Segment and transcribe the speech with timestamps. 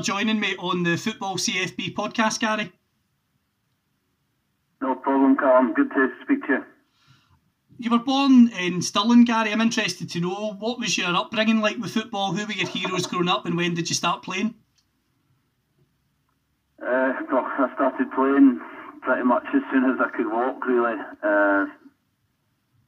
[0.00, 2.72] For joining me on the Football CFB podcast, Gary.
[4.80, 5.74] No problem, Callum.
[5.74, 6.64] Good to speak to you.
[7.78, 9.52] You were born in Stirling, Gary.
[9.52, 12.32] I'm interested to know what was your upbringing like with football?
[12.32, 14.54] Who were your heroes growing up, and when did you start playing?
[16.80, 18.60] Uh, well, I started playing
[19.02, 20.96] pretty much as soon as I could walk, really.
[21.22, 21.66] Uh,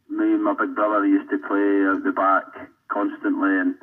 [0.08, 3.74] me and my big brother used to play out the back constantly, and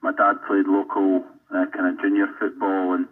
[0.00, 2.94] my dad played local uh, kind of junior football.
[2.94, 3.06] And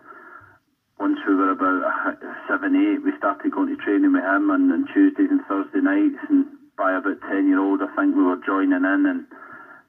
[0.99, 2.13] once we were about uh,
[2.49, 6.21] seven, eight, we started going to training with him on, on Tuesdays and Thursday nights.
[6.29, 9.25] And by about 10 year old, I think we were joining in, and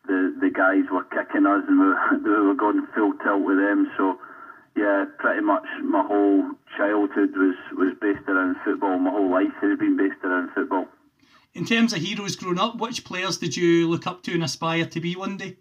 [0.07, 3.57] the, the guys were kicking us, and we were, we were going full tilt with
[3.57, 3.87] them.
[3.97, 4.19] So,
[4.75, 8.99] yeah, pretty much my whole childhood was, was based around football.
[8.99, 10.85] My whole life has been based around football.
[11.53, 14.85] In terms of heroes growing up, which players did you look up to and aspire
[14.85, 15.57] to be one day?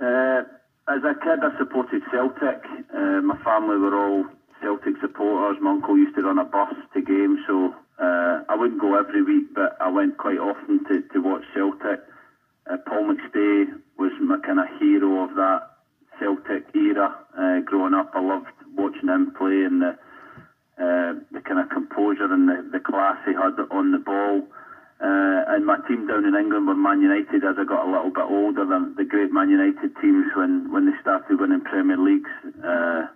[0.00, 0.42] Uh,
[0.88, 2.64] as a kid, I supported Celtic.
[2.94, 4.24] Uh, my family were all
[4.62, 5.60] Celtic supporters.
[5.60, 9.22] My uncle used to run a bus to games, so uh, I wouldn't go every
[9.22, 12.00] week, but I went quite often to, to watch Celtic.
[12.70, 13.66] Uh, Paul McStay
[13.98, 15.62] was my kind of hero of that
[16.18, 17.14] Celtic era.
[17.36, 19.96] Uh, growing up, I loved watching him play and the
[20.78, 24.42] uh, the kind of composure and the, the class he had on the ball.
[25.00, 28.10] Uh, and my team down in England were Man United as I got a little
[28.10, 32.30] bit older than the great Man United teams when, when they started winning Premier Leagues.
[32.64, 33.06] Uh,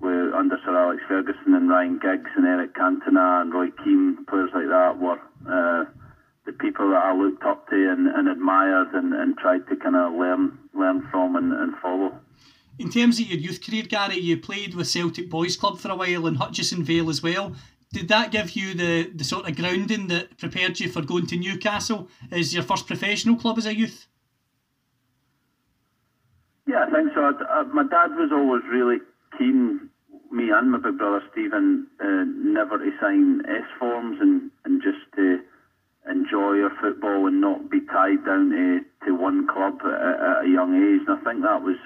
[0.00, 4.50] were under Sir Alex Ferguson and Ryan Giggs and Eric Cantona and Roy Keane, players
[4.54, 5.84] like that were uh,
[6.46, 9.96] the people that I looked up to and, and admired and, and tried to kind
[9.96, 12.18] of learn learn from and, and follow.
[12.78, 15.96] In terms of your youth career, Gary, you played with Celtic Boys Club for a
[15.96, 17.54] while in Hutchison Vale as well.
[17.92, 21.36] Did that give you the, the sort of grounding that prepared you for going to
[21.36, 24.06] Newcastle as your first professional club as a youth?
[26.68, 27.20] Yeah, I think so.
[27.22, 28.98] I, uh, my dad was always really
[29.36, 29.90] keen,
[30.30, 35.02] me and my big brother Stephen, uh, never to sign S forms and, and just
[35.16, 35.40] to
[36.08, 40.48] enjoy our football and not be tied down to, to one club at, at a
[40.48, 41.02] young age.
[41.08, 41.76] And I think that was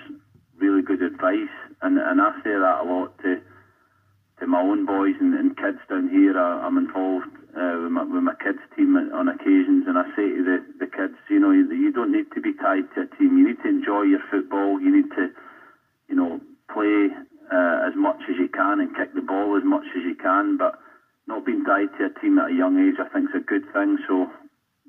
[0.58, 1.48] really good advice.
[1.80, 3.40] And, and I say that a lot to
[4.40, 6.38] to my own boys and, and kids down here.
[6.38, 10.34] I, I'm involved uh, with, my, with my kids' team on occasions, and I say
[10.34, 13.06] to the, the kids, you know, you, you don't need to be tied to a
[13.16, 13.38] team.
[13.38, 14.80] You need to enjoy your football.
[14.80, 15.28] You need to,
[16.08, 16.40] you know,
[16.72, 17.08] play
[17.52, 20.56] uh, as much as you can and kick the ball as much as you can.
[20.56, 20.78] But
[21.26, 23.64] not being tied to a team at a young age, I think, is a good
[23.72, 23.98] thing.
[24.08, 24.26] So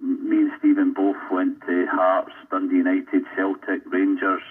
[0.01, 4.43] me and Stephen both went to Hearts, Dundee United, Celtic, Rangers.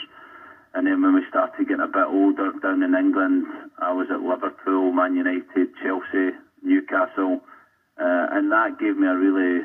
[0.74, 3.46] And then when we started getting a bit older down in England,
[3.78, 7.40] I was at Liverpool, Man United, Chelsea, Newcastle,
[7.96, 9.62] uh, and that gave me a really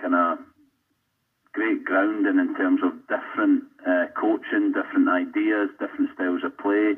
[0.00, 0.38] kind of
[1.52, 6.94] great grounding in terms of different uh, coaching, different ideas, different styles of play,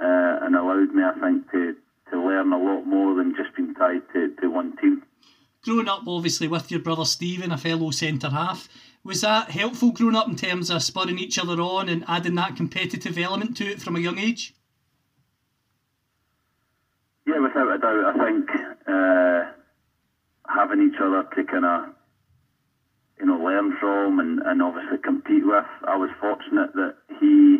[0.00, 1.76] uh, and allowed me, I think, to,
[2.10, 5.02] to learn a lot more than just being tied to, to one team.
[5.62, 8.68] Growing up, obviously, with your brother Stephen, a fellow centre half,
[9.04, 12.56] was that helpful growing up in terms of spurring each other on and adding that
[12.56, 14.54] competitive element to it from a young age?
[17.26, 18.50] Yeah, without a doubt, I think
[18.86, 19.52] uh,
[20.48, 21.94] having each other to kind of,
[23.18, 25.64] you know, learn from and, and obviously compete with.
[25.86, 27.58] I was fortunate that he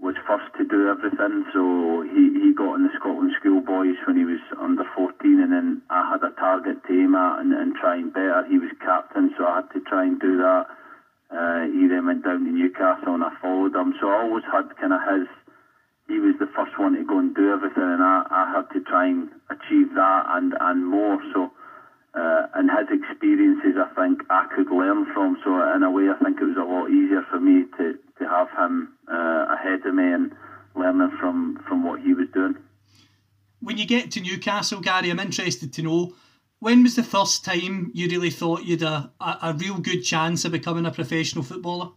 [0.00, 4.24] was first to do everything, so he, he got in the Scotland schoolboys when he
[4.24, 7.96] was under 14, and then I had a target to aim at and, and try
[7.96, 8.44] and better.
[8.48, 10.66] He was captain, so I had to try and do that.
[11.30, 13.94] Uh, he then went down to Newcastle, and I followed him.
[14.00, 15.26] So I always had kind of his
[16.06, 18.80] he was the first one to go and do everything, and I, I had to
[18.80, 21.18] try and achieve that and, and more.
[21.32, 21.50] So,
[22.14, 25.36] uh, and his experiences, I think I could learn from.
[25.44, 28.28] So, in a way, I think it was a lot easier for me to, to
[28.28, 30.32] have him uh, ahead of me and
[30.76, 32.54] learning from, from what he was doing.
[33.60, 36.14] When you get to Newcastle, Gary, I'm interested to know
[36.60, 40.44] when was the first time you really thought you'd a, a, a real good chance
[40.44, 41.90] of becoming a professional footballer?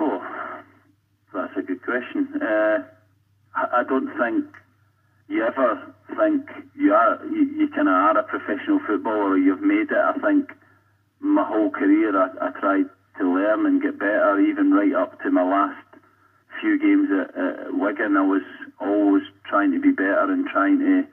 [0.00, 0.22] Oh,
[1.32, 2.28] that's a good question.
[2.42, 2.82] Uh,
[3.54, 4.44] I, I don't think
[5.28, 9.90] you ever think you are you, you kind of are a professional footballer you've made
[9.90, 9.96] it.
[9.96, 10.50] I think
[11.20, 12.86] my whole career I, I tried
[13.18, 15.84] to learn and get better, even right up to my last
[16.60, 18.16] few games at, at Wigan.
[18.16, 18.42] I was
[18.80, 21.06] always trying to be better and trying to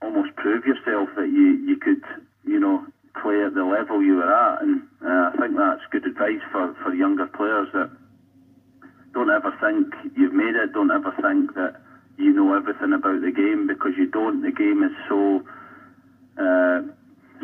[0.00, 2.02] almost prove yourself that you you could
[2.44, 2.86] you know
[3.20, 6.74] play at the level you were at, and uh, I think that's good advice for
[6.82, 7.90] for younger players that
[9.12, 10.72] don't ever think you've made it.
[10.72, 11.82] Don't ever think that
[12.18, 14.42] you know everything about the game because you don't.
[14.42, 15.42] The game is so
[16.36, 16.82] uh,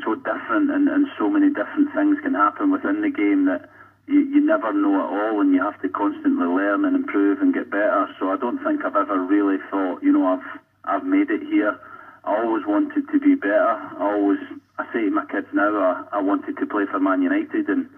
[0.04, 3.70] so different, and, and so many different things can happen within the game that
[4.06, 7.54] you, you never know it all, and you have to constantly learn and improve and
[7.54, 8.08] get better.
[8.18, 11.78] So I don't think I've ever really thought, you know, I've I've made it here.
[12.24, 13.78] I always wanted to be better.
[13.98, 14.40] I always
[14.78, 17.88] I say to my kids now, I, I wanted to play for Man United, and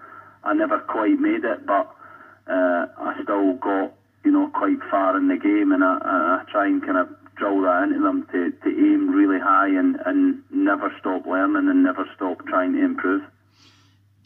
[0.43, 1.89] I never quite made it, but
[2.47, 3.93] uh, I still got
[4.27, 7.07] you know quite far in the game, and I, I try and kind of
[7.37, 11.81] drill that into them to, to aim really high and, and never stop learning and
[11.81, 13.21] never stop trying to improve.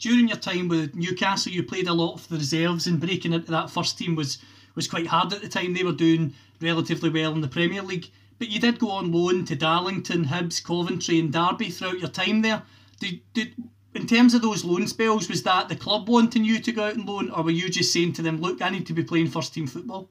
[0.00, 3.52] During your time with Newcastle, you played a lot for the reserves, and breaking into
[3.52, 4.38] that first team was
[4.74, 5.72] was quite hard at the time.
[5.72, 8.10] They were doing relatively well in the Premier League,
[8.40, 12.42] but you did go on loan to Darlington, Hibs, Coventry, and Derby throughout your time
[12.42, 12.62] there.
[12.98, 13.54] Did, did
[13.94, 16.94] in terms of those loan spells, was that the club wanting you to go out
[16.94, 19.28] and loan, or were you just saying to them, "Look, I need to be playing
[19.28, 20.10] first team football"?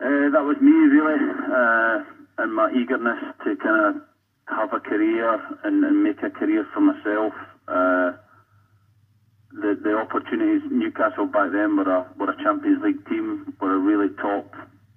[0.00, 2.04] Uh, that was me really, uh,
[2.38, 4.02] and my eagerness to kind of
[4.46, 5.34] have a career
[5.64, 7.32] and, and make a career for myself.
[7.68, 8.12] Uh,
[9.52, 13.78] the the opportunities Newcastle back then were a were a Champions League team, were a
[13.78, 14.52] really top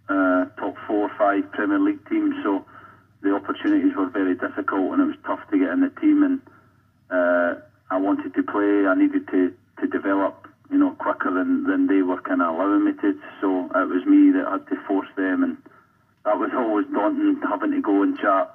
[0.09, 2.33] uh, top four or five Premier League team.
[2.43, 2.65] So
[3.25, 6.23] the opportunities were very difficult, and it was tough to get in the team.
[6.23, 6.39] And
[7.09, 8.85] uh, I wanted to play.
[8.87, 9.51] I needed to
[9.81, 13.13] to develop you know, quicker than, than they were kind of allowing me to.
[13.41, 15.57] So it was me that had to force them, and
[16.23, 18.51] that was always daunting having to go and chat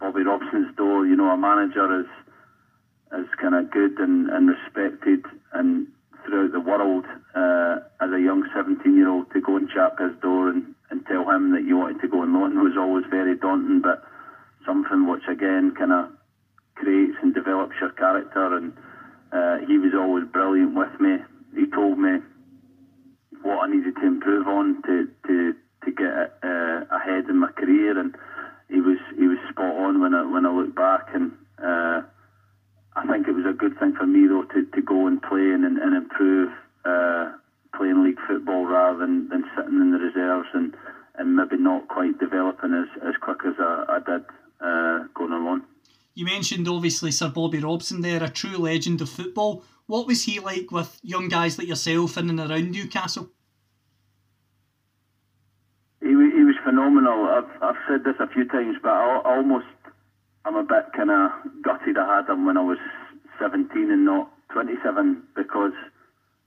[0.00, 1.06] Bobby Robson's door.
[1.06, 2.06] You know, a manager is
[3.12, 5.86] is kind of good and, and respected and
[6.24, 7.04] throughout the world
[7.34, 11.04] uh, as a young 17 year old to go and chat his door and, and
[11.06, 14.02] tell him that you wanted to go and loan was always very daunting, but
[14.66, 16.10] something which again kind of
[16.74, 18.56] creates and develops your character.
[18.56, 18.72] And
[19.32, 21.18] uh, he was always brilliant with me
[21.54, 22.18] he told me
[23.42, 25.54] what I needed to improve on to to
[25.84, 28.14] to get uh, ahead in my career, and
[28.68, 32.02] he was he was spot on when I when I look back, and uh,
[32.94, 35.50] I think it was a good thing for me though to, to go and play
[35.52, 36.50] and, and improve
[36.84, 37.32] uh,
[37.76, 40.74] playing league football rather than, than sitting in the reserves and,
[41.16, 44.26] and maybe not quite developing as, as quick as I, I did
[44.62, 45.62] uh, going along.
[46.14, 49.64] You mentioned obviously Sir Bobby Robson there, a true legend of football.
[49.86, 53.30] What was he like with young guys like yourself in and around Newcastle?
[56.00, 57.26] He, he was phenomenal.
[57.26, 59.66] I've, I've said this a few times, but I, almost
[60.44, 61.30] I'm a bit kind of
[61.62, 62.78] gutted I had him when I was
[63.40, 65.72] 17 and not 27 because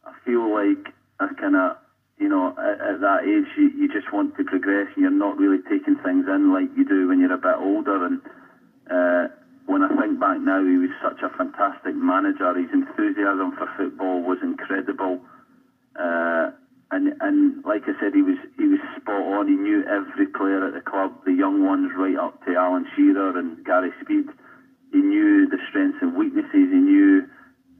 [0.06, 1.78] I feel like I kind of,
[2.18, 5.38] you know, at, at that age you, you just want to progress and you're not
[5.38, 8.20] really taking things in like you do when you're a bit older and.
[8.90, 9.28] Uh,
[9.66, 12.54] when I think back now, he was such a fantastic manager.
[12.54, 15.20] His enthusiasm for football was incredible,
[15.98, 16.52] uh,
[16.92, 19.48] and and like I said, he was he was spot on.
[19.48, 23.38] He knew every player at the club, the young ones right up to Alan Shearer
[23.38, 24.30] and Gary Speed.
[24.92, 26.70] He knew the strengths and weaknesses.
[26.70, 27.26] He knew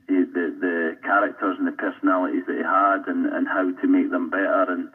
[0.08, 4.30] the the characters and the personalities that he had, and, and how to make them
[4.30, 4.66] better.
[4.70, 4.90] And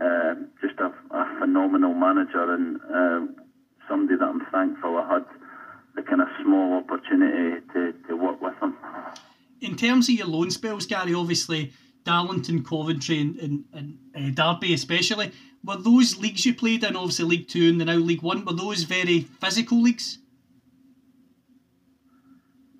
[0.00, 3.42] uh, just a, a phenomenal manager, and uh,
[3.88, 5.24] somebody that I'm thankful I had
[5.94, 8.74] the kind of small opportunity to, to work with him.
[9.60, 11.72] In terms of your loan spells, Gary, obviously
[12.04, 13.64] Darlington, Coventry, and, and,
[14.14, 17.84] and uh, Derby especially, were those leagues you played in, obviously League Two and the
[17.84, 20.18] now League One, were those very physical leagues?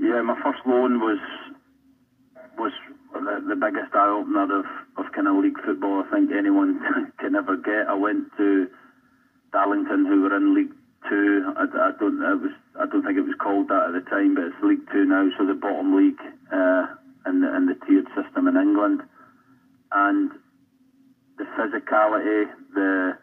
[0.00, 1.18] Yeah, my first loan was
[2.62, 2.72] was
[3.12, 4.66] the, the biggest eye opener of,
[4.96, 6.80] of kind of league football I think anyone
[7.18, 7.90] can ever get.
[7.90, 8.68] I went to
[9.52, 10.72] Darlington, who were in League
[11.08, 11.52] Two.
[11.56, 12.20] I, I don't.
[12.20, 15.04] Was I don't think it was called that at the time, but it's League Two
[15.04, 16.22] now, so the bottom league
[16.54, 16.86] uh,
[17.26, 19.02] in, the, in the tiered system in England.
[19.90, 20.30] And
[21.36, 23.18] the physicality, the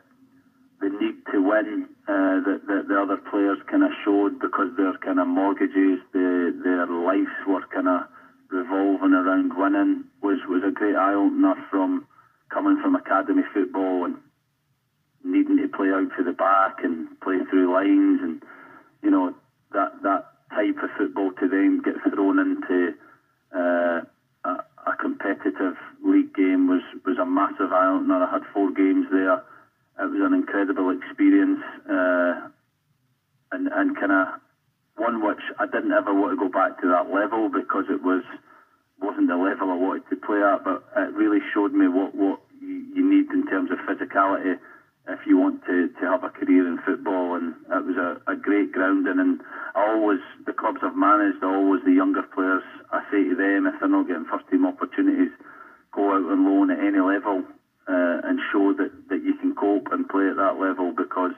[0.81, 4.95] the need to win uh, that, that the other players kind of showed because their
[4.99, 8.07] kind of mortgages, the, their lives were kind of
[8.49, 12.05] revolving around winning was, was a great eye opener from
[12.49, 14.15] coming from academy football and
[15.23, 18.41] needing to play out to the back and play through lines and
[19.01, 19.33] you know
[19.71, 22.93] that that type of football to then get thrown into
[23.55, 24.01] uh,
[24.45, 24.49] a,
[24.87, 28.23] a, competitive league game was was a massive eye opener.
[28.23, 29.33] I had four games there.
[29.99, 32.49] It was an incredible experience, uh,
[33.51, 34.27] and and kind of
[34.99, 38.23] one which I didn't ever want to go back to that level because it was
[39.01, 42.39] wasn't the level I wanted to play at, but it really showed me what what
[42.59, 44.59] you need in terms of physicality
[45.09, 47.35] if you want to, to have a career in football.
[47.35, 49.19] And it was a, a great grounding.
[49.19, 49.41] And
[49.75, 53.79] I always, the clubs I've managed, always the younger players, I say to them, if
[53.79, 55.31] they're not getting first team opportunities,
[55.93, 57.43] go out on loan at any level
[57.87, 61.33] uh, and show that, that you can cope and play at that level because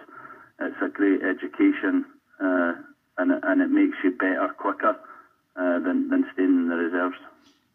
[0.60, 2.04] it's a great education
[2.44, 2.74] uh,
[3.22, 4.96] and, and it makes you better quicker
[5.56, 7.18] uh, than, than staying in the reserves.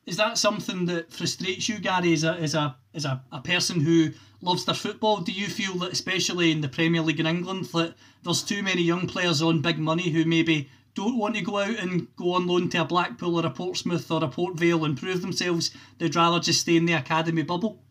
[0.07, 3.81] Is that something that frustrates you, Gary, as a, as a, as a, a person
[3.81, 4.11] who
[4.41, 5.19] loves their football?
[5.19, 8.83] Do you feel that, especially in the Premier League in England, that there's too many
[8.83, 12.47] young players on big money who maybe don't want to go out and go on
[12.47, 15.73] loan to a Blackpool or a Portsmouth or a Port Vale and prove themselves?
[15.99, 17.83] They'd rather just stay in the academy bubble?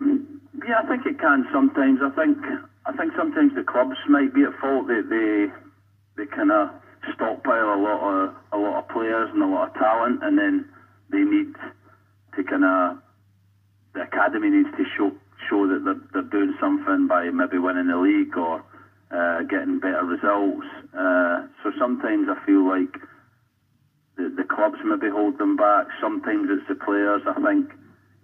[0.00, 2.00] Yeah, I think it can sometimes.
[2.02, 2.38] I think
[2.90, 4.88] I think sometimes the clubs might be at fault.
[4.88, 5.46] They they,
[6.16, 6.70] they kind of
[7.14, 10.66] stockpile a lot of a lot of players and a lot of talent, and then
[11.08, 11.54] they need
[12.34, 12.98] to kind of
[13.94, 15.12] the academy needs to show
[15.48, 18.58] show that they're, they're doing something by maybe winning the league or
[19.14, 20.66] uh, getting better results.
[20.90, 22.98] Uh, so sometimes I feel like
[24.16, 25.86] the, the clubs maybe hold them back.
[26.02, 27.22] Sometimes it's the players.
[27.26, 27.70] I think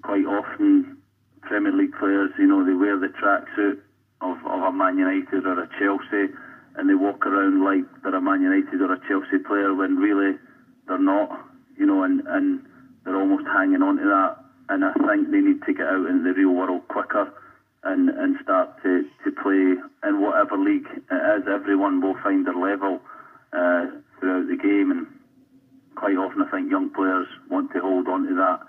[0.02, 0.98] quite often
[1.42, 3.78] Premier League players, you know, they wear the tracksuit
[4.32, 6.32] of, of a Man United or a Chelsea
[6.76, 10.36] and they walk around like they're a Man United or a Chelsea player when really
[10.86, 11.30] they're not,
[11.78, 12.64] you know, and, and
[13.04, 14.36] they're almost hanging on to that.
[14.68, 17.32] And I think they need to get out in the real world quicker
[17.84, 21.48] and, and start to, to play in whatever league it is.
[21.48, 23.00] Everyone will find their level
[23.52, 23.86] uh,
[24.20, 24.90] throughout the game.
[24.90, 25.06] And
[25.94, 28.60] quite often, I think young players want to hold on to that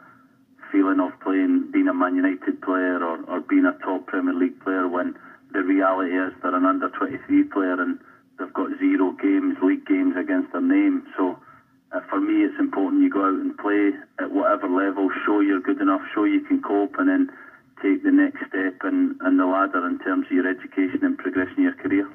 [0.71, 4.61] feeling of playing, being a Man United player or, or being a top Premier League
[4.61, 5.15] player when
[5.53, 7.99] the reality is they're an under 23 player and
[8.39, 11.03] they've got zero games, league games against their name.
[11.15, 11.39] So
[11.91, 15.61] uh, for me, it's important you go out and play at whatever level, show you're
[15.61, 17.29] good enough, show you can cope, and then
[17.81, 21.75] take the next step in the ladder in terms of your education and progressing your
[21.75, 22.09] career.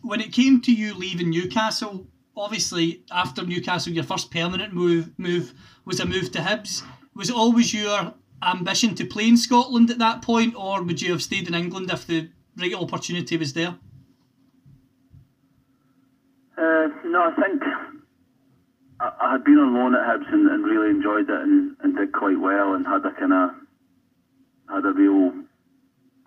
[0.00, 2.06] When it came to you leaving Newcastle,
[2.36, 5.54] obviously after Newcastle, your first permanent move move
[5.84, 6.82] was a move to Hibs.
[7.14, 11.12] Was it always your ambition to play in Scotland at that point, or would you
[11.12, 13.76] have stayed in England if the right opportunity was there?
[16.56, 17.62] Uh, no, I think
[19.00, 21.96] I, I, had been on loan at Hibs and, and really enjoyed it and, and,
[21.96, 23.50] did quite well and had a kind of
[24.68, 25.32] had a real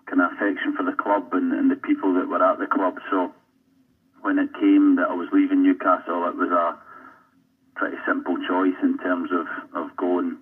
[0.06, 2.98] kind of affection for the club and, and the people that were at the club.
[3.10, 3.32] So
[4.22, 6.76] when it came that I was leaving Newcastle, it was a
[7.76, 10.36] pretty simple choice in terms of, of going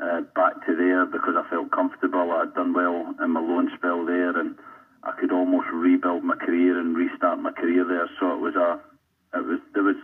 [0.00, 2.32] uh, back to there because I felt comfortable.
[2.32, 4.56] I'd done well in my loan spell there, and
[5.02, 8.08] I could almost rebuild my career and restart my career there.
[8.18, 8.80] So it was a,
[9.36, 9.96] it was there was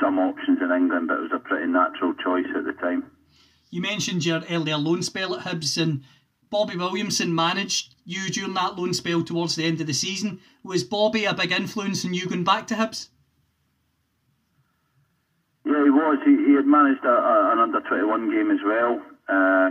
[0.00, 3.04] some options in England, but it was a pretty natural choice at the time.
[3.70, 6.02] You mentioned your earlier loan spell at Hibs, and
[6.50, 10.40] Bobby Williamson managed you during that loan spell towards the end of the season.
[10.62, 13.08] Was Bobby a big influence in you going back to Hibs?
[15.64, 16.18] Yeah, he was.
[16.24, 19.70] He, he had managed a, a, an under 21 game as well uh,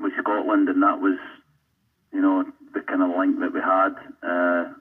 [0.00, 1.18] with Scotland, and that was,
[2.12, 2.44] you know,
[2.74, 4.72] the kind of link that we had uh,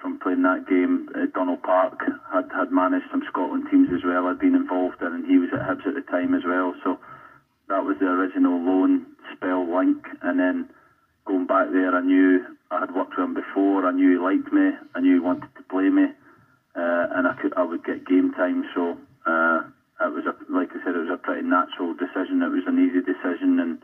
[0.00, 1.08] from playing that game.
[1.34, 2.00] Donald Park
[2.32, 4.26] had, had managed some Scotland teams as well.
[4.26, 6.74] I'd been involved in, and he was at Hibs at the time as well.
[6.84, 6.98] So
[7.68, 10.68] that was the original loan spell link, and then
[11.24, 12.40] going back there, I knew
[12.70, 13.86] I had worked with him before.
[13.86, 14.70] I knew he liked me.
[14.94, 16.04] I knew he wanted to play me,
[16.74, 18.64] uh, and I could I would get game time.
[18.74, 19.62] So uh,
[20.00, 22.42] it was a, like I said, it was a pretty natural decision.
[22.42, 23.78] It was an easy decision, and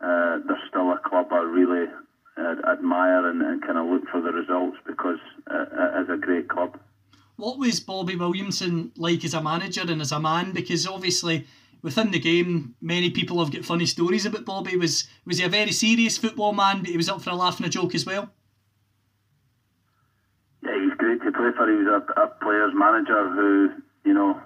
[0.00, 1.86] uh, they're still a club I really
[2.36, 6.16] uh, admire and, and kind of look for the results because uh, it is a
[6.16, 6.78] great club.
[7.36, 10.52] What was Bobby Williamson like as a manager and as a man?
[10.52, 11.46] Because obviously
[11.82, 14.76] within the game, many people have got funny stories about Bobby.
[14.76, 17.58] Was was he a very serious football man, but he was up for a laugh
[17.58, 18.30] and a joke as well?
[20.62, 21.68] Yeah, he's great to play for.
[21.68, 23.70] He was a, a player's manager who,
[24.04, 24.40] you know,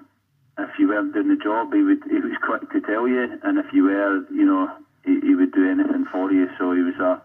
[0.58, 3.58] if you weren't doing the job, he would he was quick to tell you, and
[3.58, 4.70] if you were, you know,
[5.04, 6.46] he, he would do anything for you.
[6.58, 7.20] So he was a,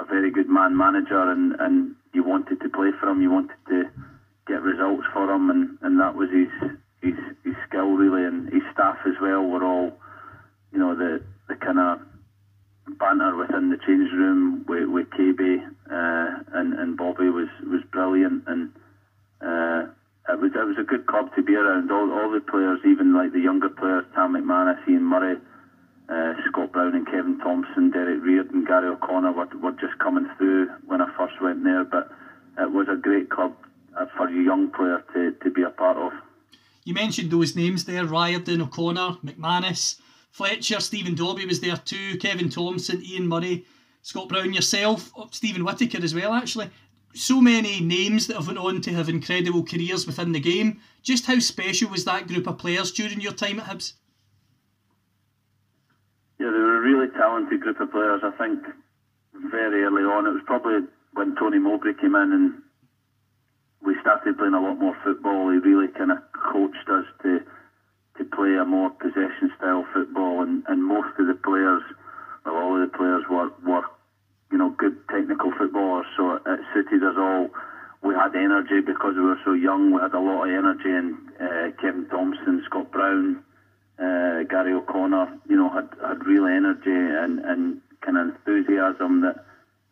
[0.00, 3.58] a very good man manager, and, and you wanted to play for him, you wanted
[3.68, 3.84] to
[4.46, 6.70] get results for him, and, and that was his,
[7.02, 7.14] his
[7.44, 9.92] his skill really, and his staff as well were all,
[10.72, 12.00] you know, the the kind of
[12.98, 15.58] banter within the change room with, with KB
[15.90, 18.70] uh, and and Bobby was was brilliant, and.
[19.38, 19.86] Uh,
[20.28, 21.90] it was it was a good club to be around.
[21.90, 25.36] All all the players, even like the younger players, Tam McManus, Ian Murray,
[26.08, 30.68] uh, Scott Brown, and Kevin Thompson, Derek Riordan, Gary O'Connor were, were just coming through
[30.86, 31.84] when I first went there.
[31.84, 32.10] But
[32.58, 33.54] it was a great club
[33.96, 36.12] uh, for a young player to, to be a part of.
[36.84, 42.48] You mentioned those names there Riordan, O'Connor, McManus, Fletcher, Stephen Dobbie was there too, Kevin
[42.48, 43.64] Thompson, Ian Murray,
[44.02, 46.70] Scott Brown, yourself, oh, Steven Whittaker as well, actually.
[47.16, 50.80] So many names that have went on to have incredible careers within the game.
[51.02, 53.94] Just how special was that group of players during your time at Hibs?
[56.38, 58.20] Yeah, they were a really talented group of players.
[58.22, 58.60] I think
[59.50, 62.62] very early on, it was probably when Tony Mowbray came in and
[63.82, 65.50] we started playing a lot more football.
[65.50, 66.18] He really kind of
[66.52, 67.40] coached us to
[68.18, 71.82] to play a more possession style football, and, and most of the players,
[72.46, 73.84] well, all of the players were were
[74.56, 77.50] you know good technical footballers, so it suited us all.
[78.02, 79.92] We had energy because we were so young.
[79.92, 83.44] We had a lot of energy, and uh, Kevin Thompson, Scott Brown,
[83.98, 89.44] uh, Gary O'Connor, you know, had had real energy and and kind of enthusiasm that.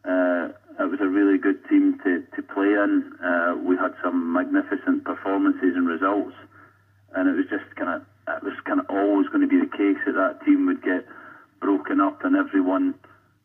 [0.08, 3.12] Uh, it was a really good team to, to play in.
[3.24, 6.34] Uh, we had some magnificent performances and results,
[7.14, 9.70] and it was just kind of it was kind of always going to be the
[9.70, 11.06] case that that team would get
[11.60, 12.94] broken up and everyone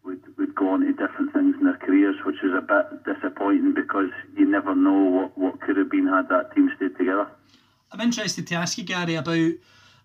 [0.04, 3.74] would, would go on to different things in their careers, which was a bit disappointing
[3.74, 7.28] because you never know what, what could have been had that team stayed together.
[7.92, 9.52] I'm interested to ask you, Gary, about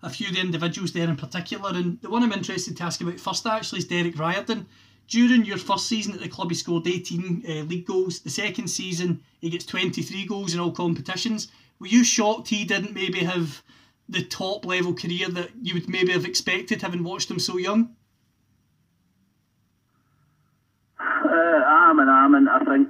[0.01, 3.01] a few of the individuals there in particular, and the one I'm interested to ask
[3.01, 4.67] about first actually is Derek Riordan.
[5.07, 8.21] During your first season at the club, he scored 18 uh, league goals.
[8.21, 11.49] The second season, he gets 23 goals in all competitions.
[11.79, 13.61] Were you shocked he didn't maybe have
[14.09, 17.95] the top level career that you would maybe have expected having watched him so young?
[21.35, 22.47] Uh, I'm an Armin.
[22.47, 22.87] I think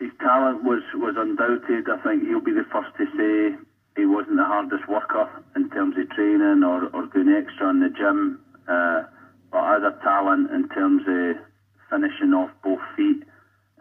[0.00, 1.84] his talent was, was undoubted.
[1.84, 3.60] I think he'll be the first to say
[3.94, 7.90] he wasn't the hardest worker in terms of training or, or doing extra in the
[7.92, 8.40] gym.
[8.66, 9.04] Uh,
[9.52, 11.44] but as a talent in terms of
[11.90, 13.20] finishing off both feet,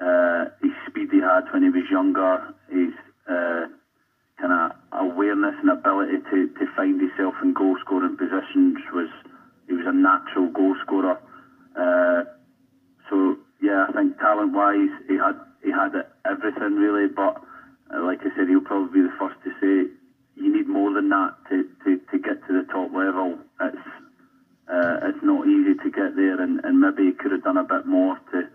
[0.03, 2.91] uh, his speed he had when he was younger, his
[3.31, 3.71] uh,
[4.35, 9.07] kind of awareness and ability to, to find himself in goal scoring positions was
[9.67, 11.15] he was a natural goal scorer.
[11.79, 12.27] Uh,
[13.09, 15.93] so yeah, I think talent wise he had he had
[16.25, 17.37] everything really, but
[17.93, 19.91] uh, like I said, he'll probably be the first to say
[20.35, 23.37] you need more than that to, to, to get to the top level.
[23.61, 23.87] It's
[24.67, 27.63] uh, it's not easy to get there, and, and maybe he could have done a
[27.63, 28.49] bit more to,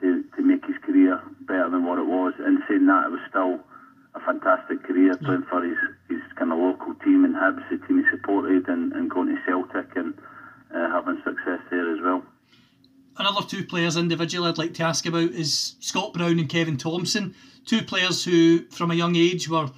[0.00, 2.34] to to make his career better than what it was.
[2.38, 3.60] And saying that, it was still
[4.14, 5.76] a fantastic career playing for his,
[6.08, 9.38] his kind of local team in Hibs, the team he supported, and, and going to
[9.46, 10.14] Celtic and
[10.74, 12.24] uh, having success there as well.
[13.18, 17.34] Another two players individually I'd like to ask about is Scott Brown and Kevin Thompson,
[17.68, 19.68] Two players who, from a young age, were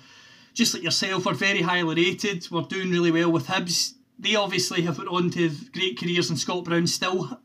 [0.54, 3.94] just like yourself, were very highly rated, were doing really well with Hibs.
[4.16, 7.40] They obviously have went on to great careers, and Scott Brown still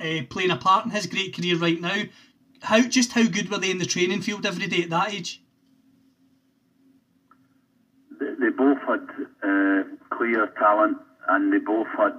[0.00, 2.04] uh, playing a part in his great career right now.
[2.62, 5.42] How just how good were they in the training field every day at that age?
[8.20, 9.02] They, they both had
[9.42, 9.82] uh,
[10.16, 12.12] clear talent, and they both had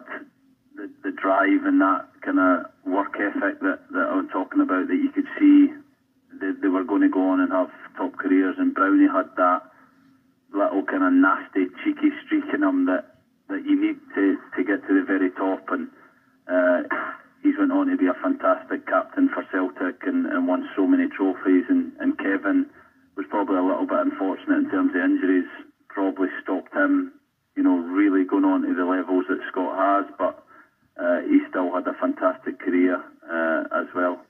[0.76, 4.88] the, the drive and that kind of work ethic that, that I'm talking about.
[4.88, 5.74] That you could see
[6.40, 9.62] they, they were going to go on and have top careers, and Brownie had that
[10.54, 13.18] little kind of nasty, cheeky streak in him that,
[13.50, 15.70] that you need to, to get to the very top.
[15.70, 15.88] And
[16.48, 16.84] uh,
[17.44, 21.08] he's went on to be a fantastic captain for Celtic and, and won so many
[21.08, 21.66] trophies.
[21.70, 22.66] And, and Kevin
[23.16, 25.50] was probably a little bit unfortunate in terms of injuries.
[25.90, 27.14] Probably stopped him,
[27.56, 30.06] you know, really going on to the levels that Scott has.
[30.18, 30.44] But
[30.98, 34.22] uh, he still had a fantastic career uh, as well.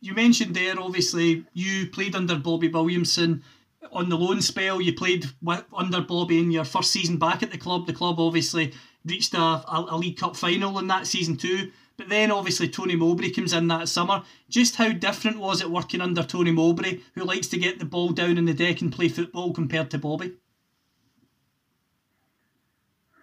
[0.00, 3.44] You mentioned there, obviously, you played under Bobby Williamson
[3.92, 4.80] on the loan spell.
[4.80, 5.24] You played
[5.72, 7.86] under Bobby in your first season back at the club.
[7.86, 11.70] The club obviously reached a, a, a League Cup final in that season too.
[11.96, 14.24] But then obviously Tony Mowbray comes in that summer.
[14.48, 18.08] Just how different was it working under Tony Mowbray, who likes to get the ball
[18.08, 20.32] down in the deck and play football, compared to Bobby?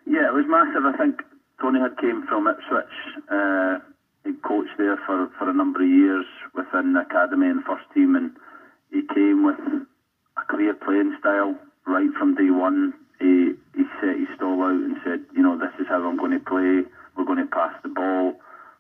[0.08, 0.86] Yeah, it was massive.
[0.86, 1.22] I think
[1.62, 2.96] Tony had came from Ipswich.
[3.30, 3.80] Uh,
[4.24, 8.16] he coached there for, for a number of years within the academy and first team,
[8.16, 8.32] and
[8.90, 9.60] he came with
[10.38, 12.94] a clear playing style right from day one.
[13.20, 16.32] He, he set his stall out and said, you know, this is how I'm going
[16.32, 16.84] to play.
[17.16, 18.34] We're going to pass the ball.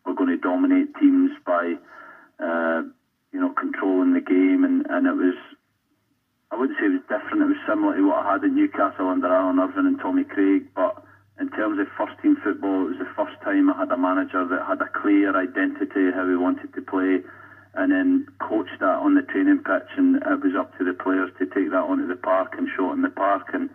[0.05, 1.75] We're going to dominate teams by,
[2.39, 2.83] uh,
[3.31, 4.63] you know, controlling the game.
[4.63, 5.35] And, and it was,
[6.51, 7.41] I wouldn't say it was different.
[7.41, 10.67] It was similar to what I had in Newcastle under Alan Irvine and Tommy Craig.
[10.75, 11.03] But
[11.39, 14.45] in terms of first team football, it was the first time I had a manager
[14.45, 17.21] that had a clear identity how he wanted to play
[17.75, 21.31] and then coached that on the training pitch, and it was up to the players
[21.39, 23.49] to take that onto the park and in the park.
[23.53, 23.69] And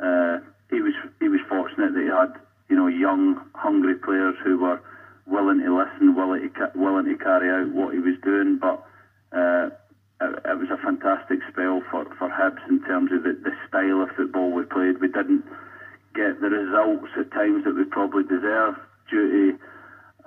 [0.00, 2.34] uh, he was he was fortunate that he had
[2.68, 4.80] you know young, hungry players who were
[5.26, 8.58] willing to listen, willing to willing to carry out what he was doing.
[8.58, 8.82] But
[9.30, 9.70] uh,
[10.20, 14.02] it, it, was a fantastic spell for, for Hibs in terms of the, the style
[14.02, 15.00] of football we played.
[15.00, 15.44] We didn't
[16.14, 18.78] get the results at times that we probably deserved
[19.10, 19.58] due to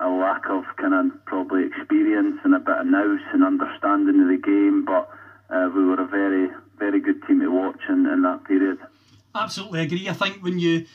[0.02, 4.28] a lack of kind of probably experience and a bit of nous and understanding of
[4.28, 4.84] the game.
[4.84, 5.08] But
[5.50, 8.78] uh, we were a very, very good team to watch in, in that period.
[9.34, 10.08] Absolutely agree.
[10.08, 10.86] I think when you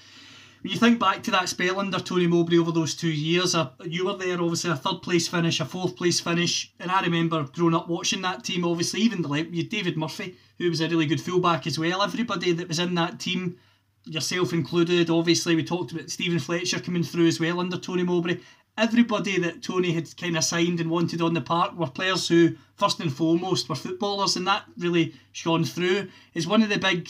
[0.61, 3.69] when you think back to that spell under Tony Mowbray over those two years, uh,
[3.85, 7.43] you were there obviously a third place finish, a fourth place finish, and I remember
[7.43, 8.65] growing up watching that team.
[8.65, 12.01] Obviously, even the you David Murphy, who was a really good fullback as well.
[12.01, 13.57] Everybody that was in that team,
[14.05, 15.09] yourself included.
[15.09, 18.39] Obviously, we talked about Steven Fletcher coming through as well under Tony Mowbray.
[18.77, 22.55] Everybody that Tony had kind of signed and wanted on the park were players who,
[22.75, 26.09] first and foremost, were footballers, and that really shone through.
[26.33, 27.09] Is one of the big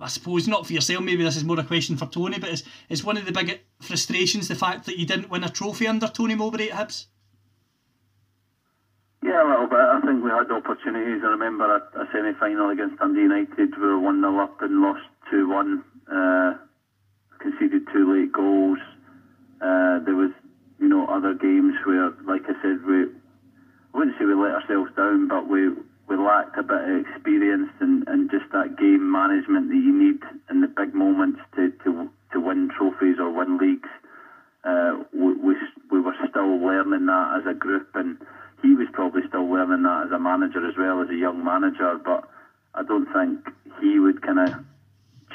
[0.00, 2.62] I suppose not for yourself, maybe this is more a question for Tony, but is,
[2.88, 6.06] is one of the big frustrations the fact that you didn't win a trophy under
[6.06, 7.06] Tony Mowbray at Hibs?
[9.24, 9.80] Yeah, a little bit.
[9.80, 11.22] I think we had opportunities.
[11.24, 14.80] I remember a, a semi final against Dundee United, we were 1 0 up and
[14.80, 15.84] lost 2 1.
[16.10, 16.54] Uh,
[17.40, 18.78] conceded two late goals.
[19.60, 20.30] Uh, there was,
[20.78, 23.06] you know, other games where, like I said, we
[23.94, 25.70] I wouldn't say we let ourselves down, but we
[26.08, 30.20] we lacked a bit of experience and, and just that game management that you need
[30.48, 33.88] in the big moments to, to, to win trophies or win leagues.
[34.64, 35.54] Uh, we, we,
[35.90, 38.16] we were still learning that as a group, and
[38.62, 42.00] he was probably still learning that as a manager as well as a young manager.
[42.02, 42.24] But
[42.74, 43.46] I don't think
[43.80, 44.64] he would kind of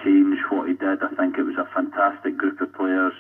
[0.03, 1.03] change what he did.
[1.03, 3.13] I think it was a fantastic group of players.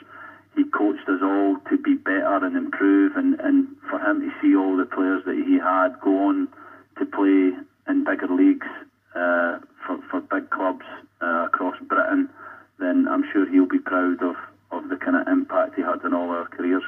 [0.55, 4.55] He coached us all to be better and improve, and, and for him to see
[4.55, 6.47] all the players that he had go on
[6.99, 7.51] to play
[7.87, 8.67] in bigger leagues
[9.15, 10.85] uh, for, for big clubs
[11.21, 12.29] uh, across Britain,
[12.79, 14.35] then I'm sure he'll be proud of,
[14.71, 16.83] of the kind of impact he had in all our careers.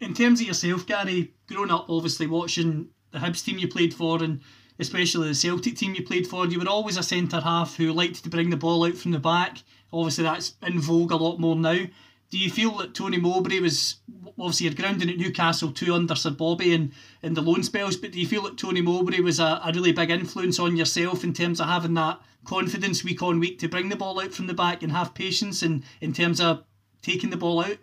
[0.00, 4.22] In terms of yourself, Gary, growing up obviously watching the Hibs team you played for
[4.22, 4.40] and
[4.78, 8.22] especially the Celtic team you played for, you were always a centre half who liked
[8.22, 9.58] to bring the ball out from the back.
[9.92, 11.86] Obviously, that's in vogue a lot more now.
[12.30, 13.96] Do you feel that Tony Mowbray was
[14.38, 18.12] obviously you're grounding at Newcastle too under Sir Bobby and in the loan spells, but
[18.12, 21.32] do you feel that Tony Mowbray was a, a really big influence on yourself in
[21.32, 24.54] terms of having that confidence week on week to bring the ball out from the
[24.54, 26.64] back and have patience in, in terms of
[27.02, 27.78] taking the ball out?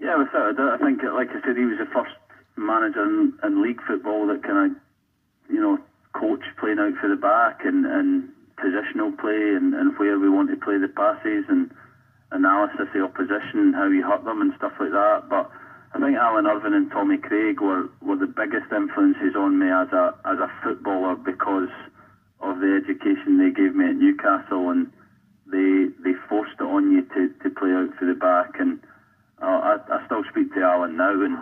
[0.00, 0.80] Yeah, without a doubt.
[0.80, 2.14] I think, like I said, he was the first
[2.56, 5.78] manager in, in league football that kind of, you know,
[6.12, 10.50] coach playing out for the back and, and positional play and, and where we want
[10.50, 11.70] to play the passes and
[12.32, 15.28] analysis of the opposition, how you hurt them and stuff like that.
[15.28, 15.50] But
[15.94, 19.88] I think Alan Irvine and Tommy Craig were, were the biggest influences on me as
[19.92, 21.72] a as a footballer because
[22.40, 24.92] of the education they gave me at Newcastle and
[25.46, 28.80] they they forced it on you to, to play out for the back and
[29.40, 31.38] uh, I, I still speak to Alan now and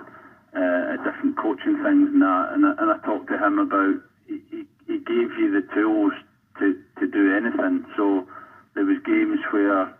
[0.55, 3.97] uh, different coaching things and that and, and I talked to him about
[4.29, 6.13] he, he gave you the tools
[6.61, 8.29] to, to do anything so
[8.75, 9.91] there was games where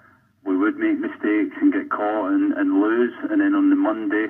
[0.45, 3.13] we would make mistakes and get caught and, and lose.
[3.31, 4.27] And then on the Monday,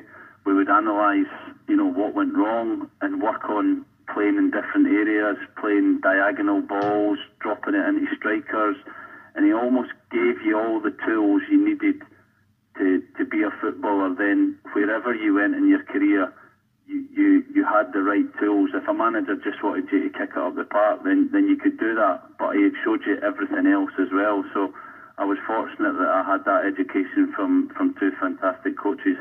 [0.47, 1.31] we would analyse,
[1.69, 7.19] you know, what went wrong and work on playing in different areas, playing diagonal balls,
[7.41, 8.77] dropping it into strikers.
[9.35, 12.03] And he almost gave you all the tools you needed
[12.79, 14.15] to, to be a footballer.
[14.15, 16.33] Then wherever you went in your career,
[16.87, 18.71] you, you, you had the right tools.
[18.75, 21.57] If a manager just wanted you to kick it up the park, then, then you
[21.57, 22.23] could do that.
[22.39, 24.45] But he showed you everything else as well.
[24.55, 24.73] So
[25.17, 29.17] I was fortunate that I had that education from, from two fantastic coaches.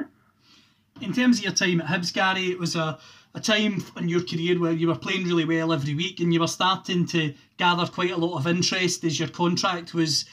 [1.02, 2.98] In terms of your time at Hibs, Gary, it was a,
[3.36, 6.40] a time in your career where you were playing really well every week and you
[6.40, 10.26] were starting to gather quite a lot of interest as your contract was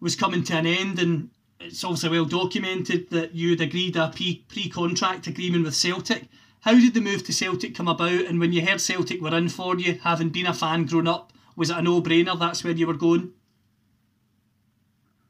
[0.00, 4.70] was coming to an end and it's obviously well documented that you'd agreed a pre
[4.72, 6.28] contract agreement with Celtic.
[6.60, 9.48] How did the move to Celtic come about and when you heard Celtic were in
[9.48, 12.74] for you, having been a fan growing up, was it a no brainer that's where
[12.74, 13.32] you were going?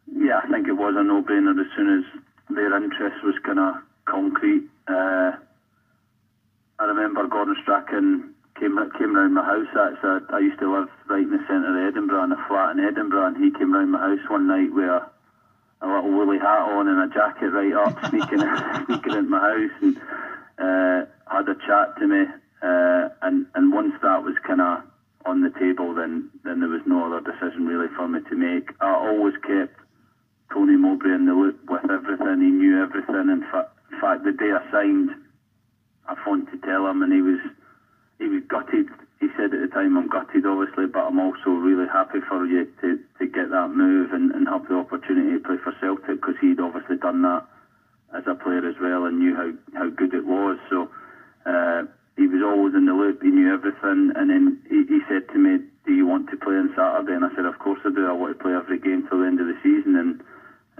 [0.07, 2.05] Yeah, I think it was a no-brainer as soon as
[2.55, 3.75] their interest was kind of
[4.07, 4.65] concrete.
[4.87, 5.33] Uh,
[6.79, 9.67] I remember Gordon Strachan came came round my house.
[9.69, 12.85] Actually, I used to live right in the centre of Edinburgh in a flat in
[12.85, 15.11] Edinburgh, and he came round my house one night with a,
[15.83, 18.41] a little woolly hat on and a jacket right up, sneaking
[18.87, 19.97] sneaking into my house, and
[20.59, 22.25] uh, had a chat to me.
[22.63, 24.83] Uh, and and once that was kind of
[25.27, 28.71] on the table, then then there was no other decision really for me to make.
[28.81, 29.79] I always kept
[30.53, 32.41] Tony Mowbray in the loop with everything.
[32.41, 33.15] He knew everything.
[33.15, 35.11] In, in fact, the day I signed,
[36.09, 37.39] I phoned to tell him, and he was
[38.19, 38.89] he was gutted.
[39.21, 42.67] He said at the time, "I'm gutted, obviously, but I'm also really happy for you
[42.81, 46.37] to, to get that move and, and have the opportunity to play for Celtic because
[46.41, 47.45] he'd obviously done that
[48.15, 50.57] as a player as well and knew how, how good it was.
[50.71, 50.89] So
[51.45, 51.83] uh,
[52.17, 53.23] he was always in the loop.
[53.23, 56.57] He knew everything, and then he, he said to me, "Do you want to play
[56.57, 58.07] on Saturday?" And I said, "Of course I do.
[58.07, 60.21] I want to play every game till the end of the season." And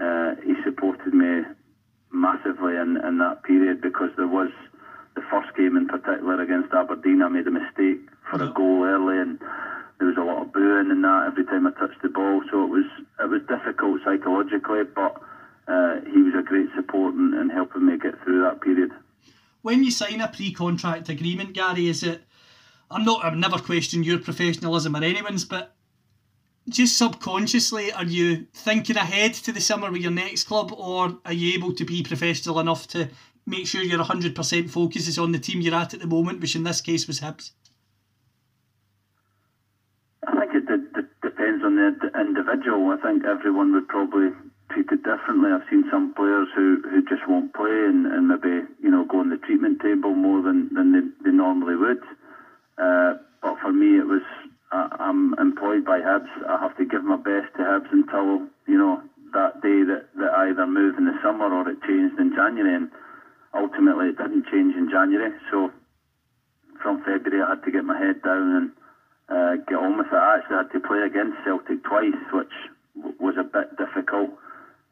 [0.01, 1.43] uh, he supported me
[2.11, 4.49] massively in, in that period because there was
[5.15, 7.21] the first game in particular against Aberdeen.
[7.21, 9.39] I made a mistake for a goal early, and
[9.99, 12.41] there was a lot of booing and that every time I touched the ball.
[12.51, 12.85] So it was
[13.19, 15.21] it was difficult psychologically, but
[15.67, 18.91] uh, he was a great support in, in helping me get through that period
[19.61, 22.23] when you sign a pre-contract agreement, Gary, is it?
[22.91, 23.23] I'm not.
[23.23, 25.75] I've never questioned your professionalism or anyone's, but
[26.69, 31.33] just subconsciously, are you thinking ahead to the summer with your next club, or are
[31.33, 33.09] you able to be professional enough to
[33.45, 36.55] make sure your 100% focus is on the team you're at at the moment, which
[36.55, 37.51] in this case was Hibs?
[40.27, 42.91] I think it d- d- depends on the individual.
[42.91, 44.29] I think everyone would probably
[44.71, 45.51] treat it differently.
[45.51, 49.19] I've seen some players who, who just won't play and, and maybe you know go
[49.19, 52.01] on the treatment table more than, than they, they normally would.
[52.77, 54.21] Uh, but for me, it was
[54.71, 56.29] I'm employed by Hibs.
[56.47, 59.01] I have to give my best to Hibs until you know
[59.33, 62.75] that day that, that I either move in the summer or it changed in January.
[62.75, 62.89] And
[63.53, 65.31] ultimately, it didn't change in January.
[65.51, 65.71] So
[66.81, 68.69] from February, I had to get my head down and
[69.29, 70.13] uh, get on with it.
[70.13, 72.53] I actually had to play against Celtic twice, which
[73.19, 74.29] was a bit difficult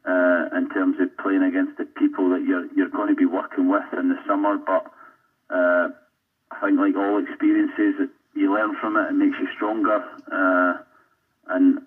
[0.05, 3.67] uh, in terms of playing against the people that you're you're going to be working
[3.67, 4.57] with in the summer.
[4.57, 4.89] But
[5.49, 5.89] uh,
[6.51, 9.10] I think, like all experiences, you learn from it.
[9.10, 10.04] It makes you stronger.
[10.32, 10.84] Uh,
[11.50, 11.80] and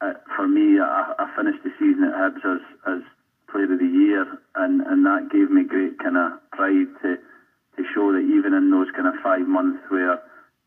[0.00, 3.02] uh, for me, I, I, finished the season at Hibs as, as
[3.50, 7.16] Player of the Year, and, and that gave me great kind of pride to
[7.76, 10.18] to show that even in those kind of five months where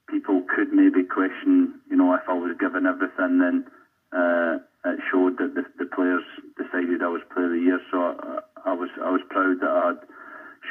[0.07, 3.63] people could maybe question, you know, if I was given everything, then
[4.13, 6.23] uh, it showed that the, the players
[6.55, 7.79] decided I was Player of the Year.
[7.91, 9.93] So I, I was I was proud that I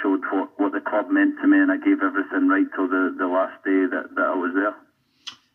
[0.01, 3.15] showed what, what the club meant to me, and I gave everything right till the,
[3.19, 4.75] the last day that, that I was there.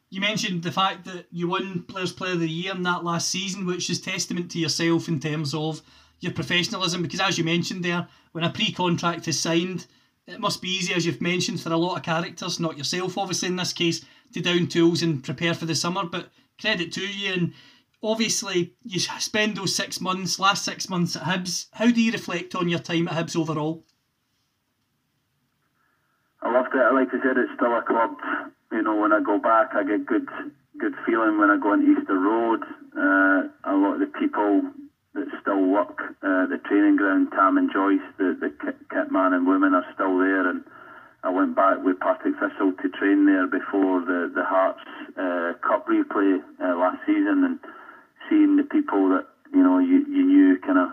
[0.10, 3.30] You mentioned the fact that you won Players Player of the Year in that last
[3.30, 5.82] season, which is testament to yourself in terms of
[6.20, 7.02] your professionalism.
[7.02, 9.86] Because as you mentioned there, when a pre-contract is signed,
[10.26, 13.50] it must be easy, as you've mentioned, for a lot of characters, not yourself, obviously
[13.50, 16.06] in this case, to down tools and prepare for the summer.
[16.06, 17.54] But credit to you and
[18.02, 21.68] obviously you spend those six months, last six months at Hibs.
[21.74, 23.86] How do you reflect on your time at Hibs overall?
[26.48, 26.94] I loved it.
[26.94, 28.16] Like I said, it's still a club.
[28.72, 30.30] You know, when I go back, I get good,
[30.80, 32.64] good feeling when I go on Easter Road.
[32.96, 34.64] Uh, a lot of the people
[35.14, 38.50] that still work uh, the training ground, Tam and Joyce, the, the
[38.90, 40.62] kit man and women are still there, and
[41.22, 44.88] I went back with Partick Thistle to train there before the the Hearts
[45.20, 47.58] uh, Cup replay uh, last season, and
[48.30, 50.90] seeing the people that you know you, you knew kind of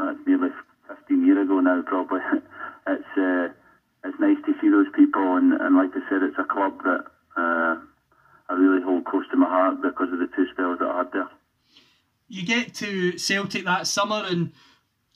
[0.00, 0.48] uh, nearly
[0.88, 2.20] 15 years ago now probably
[2.86, 3.52] it's uh,
[4.04, 7.04] it's nice to see those people and, and like I said it's a club that
[7.36, 7.76] uh,
[8.48, 11.12] I really hold close to my heart because of the two spells that I had
[11.12, 11.28] there
[12.28, 14.52] you get to Celtic that summer and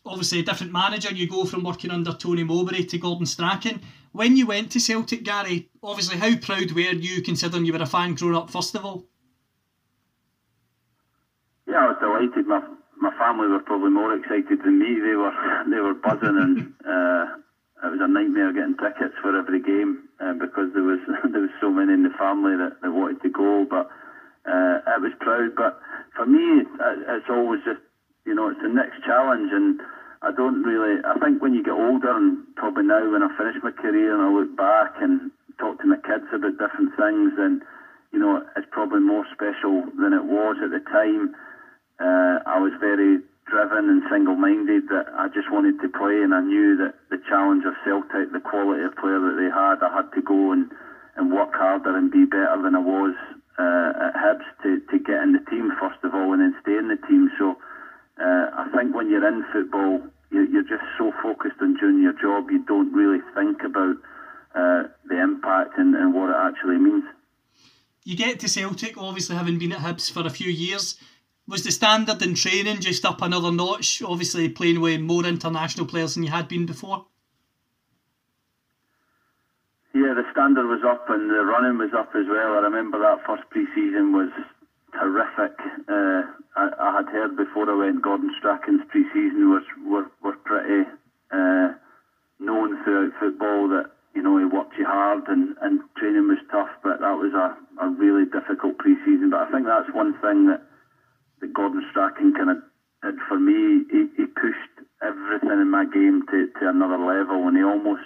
[0.07, 3.81] obviously a different manager you go from working under Tony Mowbray to Gordon Strachan
[4.12, 7.87] when you went to Celtic Gary obviously how proud were you considering you were a
[7.87, 9.07] fan growing up first of all
[11.71, 12.47] yeah, I was delighted.
[12.49, 12.62] My
[12.99, 14.99] my family were probably more excited than me.
[14.99, 15.31] They were
[15.71, 17.27] they were buzzing, and uh,
[17.83, 20.99] it was a nightmare getting tickets for every game uh, because there was
[21.33, 23.64] there was so many in the family that, that wanted to go.
[23.69, 23.88] But
[24.45, 25.55] uh, I was proud.
[25.57, 25.81] But
[26.16, 27.81] for me, it's always just
[28.25, 29.81] you know it's the next challenge, and
[30.23, 31.01] I don't really.
[31.05, 34.23] I think when you get older, and probably now when I finish my career and
[34.23, 37.61] I look back and talk to my kids about different things, then
[38.12, 41.35] you know it's probably more special than it was at the time
[42.01, 46.41] uh, I was very driven and single-minded that I just wanted to play, and I
[46.41, 50.09] knew that the challenge of Celtic, the quality of player that they had, I had
[50.15, 50.71] to go and,
[51.17, 53.15] and work harder and be better than I was
[53.59, 56.79] uh, at Hibs to, to get in the team first of all, and then stay
[56.79, 57.29] in the team.
[57.37, 57.59] So
[58.23, 62.15] uh, I think when you're in football, you're, you're just so focused on doing your
[62.15, 63.97] job, you don't really think about
[64.55, 67.05] uh, the impact and, and what it actually means.
[68.05, 70.97] You get to Celtic, obviously having been at Hibs for a few years
[71.51, 74.01] was the standard in training just up another notch?
[74.03, 77.07] Obviously, playing with more international players than you had been before.
[79.93, 82.55] Yeah, the standard was up and the running was up as well.
[82.55, 84.31] I remember that first pre-season was
[84.95, 85.59] terrific.
[85.91, 86.23] Uh,
[86.55, 90.89] I, I, had heard before I went Gordon Strachan's pre-season was were, were pretty
[91.33, 91.75] uh,
[92.39, 96.71] known throughout football that you know he worked you hard and, and training was tough,
[96.85, 99.31] but that was a, a really difficult pre-season.
[99.31, 100.63] But I think that's one thing that
[101.40, 102.59] that Gordon Strachan kind of
[103.29, 103.85] for me.
[103.90, 108.05] He, he pushed everything in my game to, to another level, and he almost,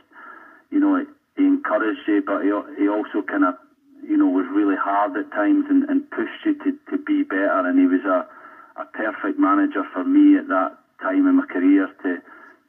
[0.70, 1.04] you know,
[1.36, 3.54] he encouraged you, but he, he also kind of,
[4.02, 7.66] you know, was really hard at times and, and pushed you to, to be better.
[7.66, 8.26] And he was a,
[8.80, 12.18] a perfect manager for me at that time in my career to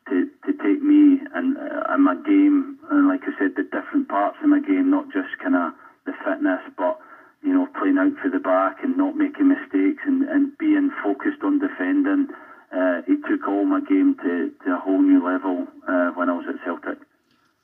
[0.10, 4.08] to, to take me and, uh, and my game, and like I said, the different
[4.08, 5.73] parts of my game, not just kind of
[6.06, 6.99] the fitness, but
[7.46, 11.44] you know, playing out for the back and not making mistakes and, and being focused
[11.44, 12.28] on defending.
[12.76, 16.34] Uh, he took all my game to, to a whole new level uh, when I
[16.34, 16.98] was at Celtic.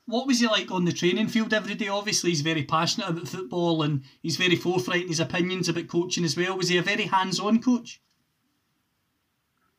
[0.06, 1.88] What was he like on the training field every day?
[1.88, 6.24] Obviously, he's very passionate about football and he's very forthright in his opinions about coaching
[6.24, 6.56] as well.
[6.56, 8.00] Was he a very hands on coach?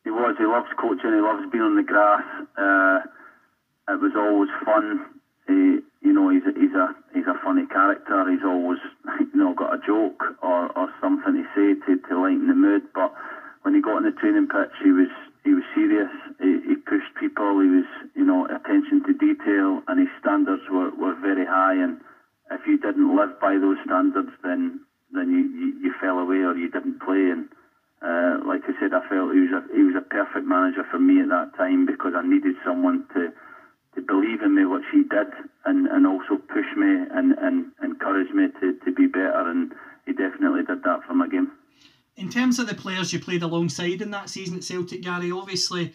[0.04, 0.36] He was.
[0.38, 1.12] He loves coaching.
[1.12, 2.22] He loves being on the grass.
[2.56, 3.00] Uh,
[3.92, 5.06] it was always fun.
[5.46, 8.30] He, you know, he's a, he's a he's a funny character.
[8.30, 8.78] He's always
[9.32, 12.82] you know got a joke or, or something to say to, to lighten the mood.
[12.94, 13.10] But
[13.62, 15.08] when he got on the training pitch, he was
[15.42, 16.12] he was serious.
[16.38, 17.58] He, he pushed people.
[17.64, 21.74] He was you know attention to detail, and his standards were, were very high.
[21.74, 21.96] And
[22.50, 26.54] if you didn't live by those standards, then then you, you, you fell away or
[26.54, 27.32] you didn't play.
[27.32, 27.48] And
[28.04, 30.98] uh, like I said, I felt he was a he was a perfect manager for
[30.98, 33.32] me at that time because I needed someone to
[33.94, 35.28] to believe in me, what she did,
[35.64, 39.50] and, and also push me and, and encourage me to, to be better.
[39.50, 39.72] And
[40.06, 41.52] he definitely did that for my game.
[42.16, 45.94] In terms of the players you played alongside in that season at Celtic, Gary, obviously,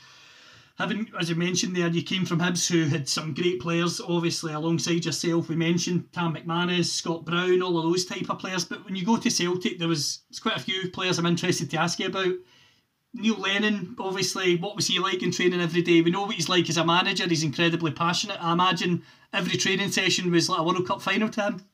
[0.77, 4.51] having as you mentioned there, you came from Hibs, who had some great players, obviously
[4.51, 5.47] alongside yourself.
[5.47, 8.65] We mentioned Tam McManus, Scott Brown, all of those type of players.
[8.65, 11.77] But when you go to Celtic, there was quite a few players I'm interested to
[11.77, 12.33] ask you about.
[13.13, 16.01] Neil Lennon, obviously, what was he like in training every day?
[16.01, 17.27] We know what he's like as a manager.
[17.27, 18.37] He's incredibly passionate.
[18.39, 21.65] I imagine every training session was like a World Cup final to him.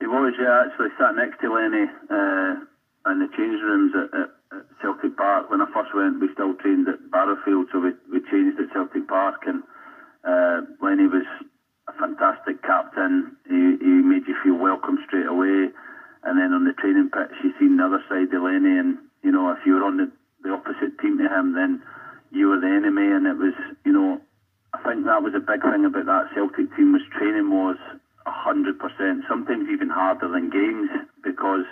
[0.00, 0.64] He was, yeah.
[0.64, 5.50] Actually, sat next to Lenny uh, in the change rooms at, at, at, Celtic Park.
[5.50, 9.06] When I first went, we still trained at Barrowfield, so we, we changed at Celtic
[9.06, 9.44] Park.
[9.44, 9.62] And
[10.24, 11.28] uh, Lenny was
[11.88, 13.36] a fantastic captain.
[13.44, 15.68] He, he made you feel welcome straight away.
[16.24, 19.30] And then on the training pitch, you seen the other side of Lenny, and you
[19.30, 20.10] know, if you were on the,
[20.42, 21.82] the opposite team to him, then
[22.30, 23.10] you were the enemy.
[23.10, 23.54] And it was,
[23.84, 24.20] you know,
[24.72, 27.76] I think that was a big thing about that Celtic team was training was
[28.26, 29.24] hundred percent.
[29.28, 30.88] Sometimes even harder than games
[31.22, 31.64] because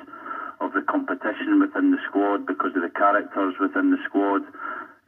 [0.61, 4.43] of the competition within the squad, because of the characters within the squad.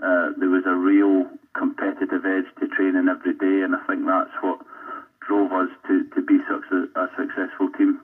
[0.00, 4.30] Uh, there was a real competitive edge to training every day, and I think that's
[4.40, 4.60] what
[5.26, 8.00] drove us to, to be such a, a successful team.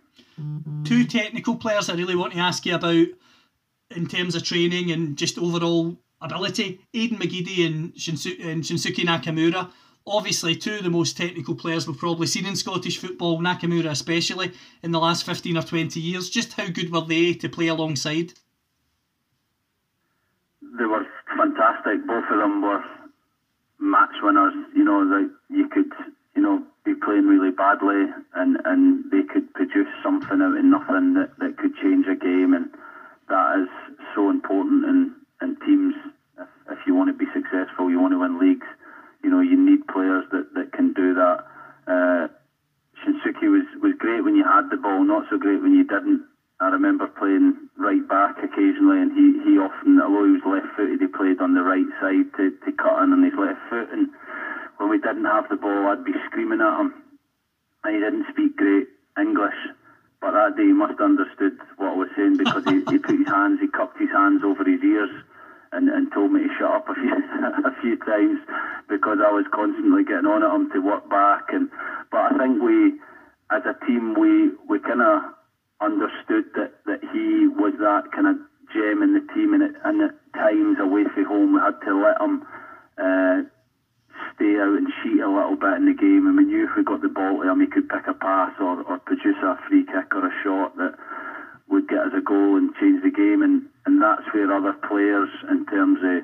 [0.85, 3.07] Two technical players I really want to ask you about
[3.91, 6.81] in terms of training and just overall ability.
[6.95, 9.71] Aiden McGeady and, Shinsu- and Shinsuke Nakamura.
[10.07, 14.53] Obviously, two of the most technical players we've probably seen in Scottish football, Nakamura especially,
[14.83, 16.31] in the last 15 or 20 years.
[16.31, 18.33] Just how good were they to play alongside?
[20.79, 22.07] They were fantastic.
[22.07, 22.85] Both of them were
[23.81, 24.55] match winners.
[24.77, 25.91] You know, that you could,
[26.37, 31.15] you know, be playing really badly and, and they could produce something out of nothing
[31.15, 32.55] that, that could change a game.
[32.55, 32.71] And
[33.29, 33.69] that is
[34.15, 35.13] so important in,
[35.43, 35.95] in teams.
[36.39, 38.67] If, if you want to be successful, you want to win leagues,
[39.23, 41.39] you know, you need players that, that can do that.
[41.87, 42.27] Uh,
[43.03, 46.23] Shinsuke was, was great when you had the ball, not so great when you didn't.
[46.59, 51.01] I remember playing right back occasionally, and he, he often, although he was left footed,
[51.01, 53.93] he played on the right side to, to cut in on his left foot.
[53.93, 54.09] And
[54.79, 56.95] when we didn't have the ball, I'd be screaming at him.
[57.85, 58.89] And he didn't speak great
[59.21, 59.59] English.
[60.27, 63.15] But that day he must have understood what I was saying because he, he put
[63.15, 65.09] his hands, he cupped his hands over his ears
[65.71, 67.15] and, and told me to shut up a few
[67.65, 68.41] a few times
[68.89, 71.45] because I was constantly getting on at him to work back.
[71.53, 71.69] And
[72.11, 72.95] but I think we,
[73.53, 75.23] as a team, we we kind of
[75.81, 78.37] understood that, that he was that kind of
[78.75, 81.95] gem in the team, and at, and at times away from home we had to
[81.95, 82.43] let him.
[82.99, 83.43] Uh,
[84.35, 86.27] stay out and cheat a little bit in the game.
[86.27, 88.53] And we knew if we got the ball to him, he could pick a pass
[88.61, 90.95] or, or produce a free kick or a shot that
[91.69, 93.43] would get us a goal and change the game.
[93.43, 96.23] And, and that's where other players, in terms of,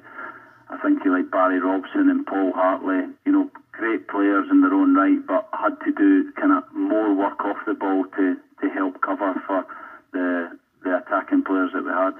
[0.71, 4.73] I think you like Barry Robson and Paul Hartley, you know, great players in their
[4.73, 8.69] own right, but had to do kind of more work off the ball to, to
[8.71, 9.66] help cover for
[10.12, 12.14] the, the attacking players that we had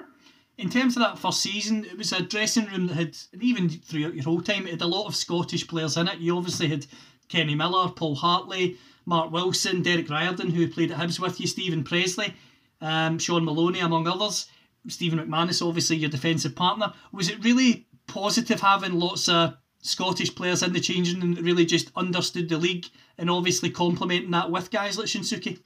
[0.63, 3.69] in terms of that first season, it was a dressing room that had, and even
[3.69, 6.21] throughout your whole time, it had a lot of Scottish players in it.
[6.21, 6.87] You obviously had
[7.29, 11.83] Kenny Miller, Paul Hartley, Mark Wilson, Derek Riordan, who played at Hibs with you, Steven
[11.83, 12.35] Pressley,
[12.81, 14.47] um, Shaun Maloney, among others.
[14.87, 16.93] Stephen McManus, obviously your defensive partner.
[17.11, 21.67] Was it really positive having lots of Scottish players in the changing room that really
[21.67, 22.87] just understood the league
[23.19, 25.59] and obviously complementing that with guys like Shinsuke?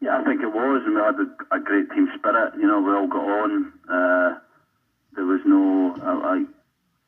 [0.00, 2.54] Yeah, I think it and we had a, a great team spirit.
[2.56, 3.72] You know, we all got on.
[3.88, 4.38] Uh,
[5.14, 6.44] there was no, I,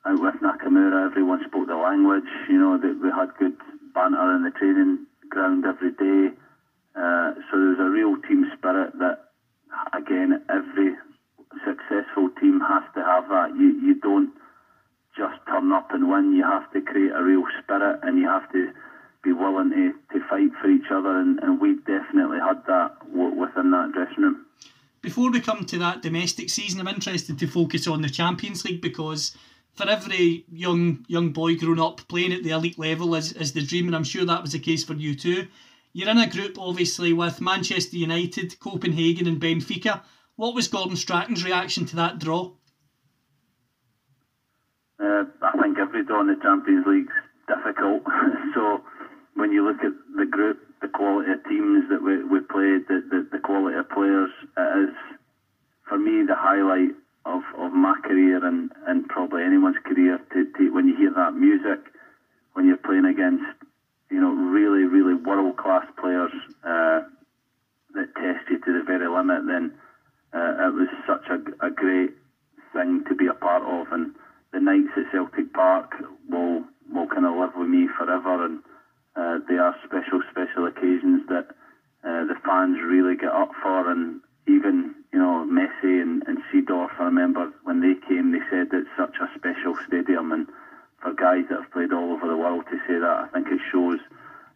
[0.06, 1.06] out with Nakamura.
[1.10, 2.28] Everyone spoke the language.
[2.48, 3.56] You know that we had good
[3.94, 6.34] banter in the training ground every day.
[6.94, 9.30] Uh, so there was a real team spirit that,
[9.92, 10.94] again, every
[11.64, 13.56] successful team has to have that.
[13.56, 14.30] You you don't
[15.16, 16.34] just turn up and win.
[16.34, 18.68] You have to create a real spirit, and you have to
[19.24, 21.18] be willing to, to fight for each other.
[21.18, 24.46] And, and we definitely had that w- within that dressing room.
[25.00, 28.80] Before we come to that domestic season, I'm interested to focus on the Champions League
[28.80, 29.36] because
[29.74, 33.64] for every young young boy growing up playing at the elite level is, is the
[33.64, 35.48] dream, and I'm sure that was the case for you too.
[35.92, 40.02] You're in a group, obviously, with Manchester United, Copenhagen, and Benfica.
[40.36, 42.52] What was Gordon Strachan's reaction to that draw?
[44.98, 47.12] Uh, I think every draw in the Champions League's
[47.46, 48.02] difficult.
[48.54, 48.80] so
[49.34, 53.02] when you look at the group, the quality of teams that we, we played, the,
[53.10, 54.94] the, the quality of players, it is,
[55.88, 56.94] for me, the highlight
[57.26, 61.34] of, of my career and, and probably anyone's career to, to when you hear that
[61.34, 61.80] music,
[62.52, 63.44] when you're playing against,
[64.10, 66.30] you know, really, really world class players
[66.62, 67.00] uh,
[67.94, 69.72] that test you to the very limit, then
[70.32, 72.14] uh, it was such a, a great
[72.72, 73.92] thing to be a part of.
[73.92, 74.14] And
[74.52, 75.94] the nights at Celtic Park
[76.28, 76.62] will
[76.92, 78.60] will kind of live with me forever, and
[79.16, 81.50] uh, they are special, special occasions that
[82.04, 86.90] uh, the fans really get up for, and even you know Messi and, and Seedorf.
[86.98, 90.46] I remember when they came, they said it's such a special stadium, and
[91.00, 93.60] for guys that have played all over the world to say that, I think it
[93.70, 93.98] shows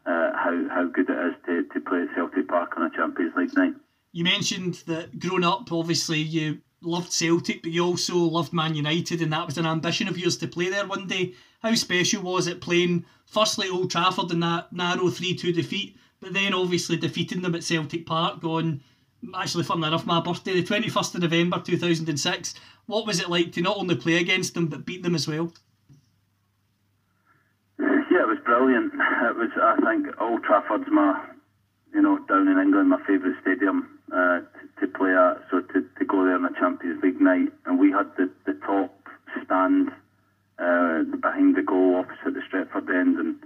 [0.06, 3.34] uh, how how good it is to, to play at Celtic Park on a Champions
[3.36, 3.74] League night.
[4.12, 9.20] You mentioned that growing up, obviously you loved Celtic, but you also loved Man United,
[9.20, 11.34] and that was an ambition of yours to play there one day.
[11.61, 16.32] How special was it playing firstly Old Trafford in that narrow 3 2 defeat, but
[16.32, 18.80] then obviously defeating them at Celtic Park on,
[19.34, 22.54] actually, funnily enough, my birthday, the 21st of November 2006.
[22.86, 25.52] What was it like to not only play against them, but beat them as well?
[27.78, 28.92] Yeah, it was brilliant.
[28.94, 31.26] It was, I think, Old Trafford's my,
[31.92, 34.46] you know, down in England, my favourite stadium uh, to,
[34.80, 35.42] to play at.
[35.50, 38.54] So to, to go there on a Champions League night, and we had the, the
[38.64, 38.94] top
[39.44, 39.90] stand
[40.59, 43.36] uh, behind the goal opposite the Stretford end, and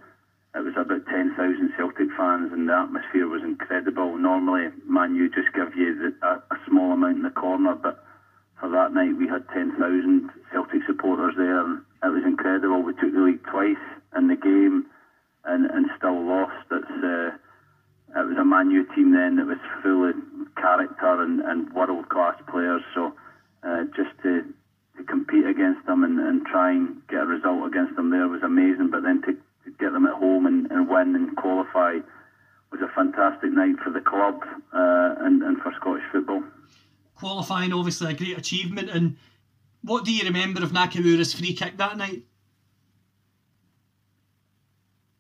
[0.55, 1.37] it was about 10,000
[1.77, 4.17] Celtic fans, and the atmosphere was incredible.
[4.19, 8.05] Normally, Man U just give you the, a, a small amount in the corner, but
[8.61, 9.77] for that night we had 10,000
[10.53, 12.83] Celtic supporters there, and it was incredible.
[12.83, 13.81] We took the league twice
[14.17, 14.87] in the game,
[15.45, 16.67] and, and still lost.
[16.71, 17.37] It's uh,
[18.15, 20.15] it was a Man U team then that was full of
[20.57, 22.83] character and, and world class players.
[22.95, 23.13] So
[23.63, 24.45] uh, just to
[24.97, 28.43] to compete against them and, and try and get a result against them there was
[28.43, 28.91] amazing.
[28.91, 31.99] But then to, to get them at home and, and win and qualify
[32.71, 36.43] was a fantastic night for the club uh, and, and for Scottish football.
[37.17, 38.89] Qualifying, obviously, a great achievement.
[38.91, 39.17] And
[39.83, 42.25] what do you remember of Nakamura's free kick that night?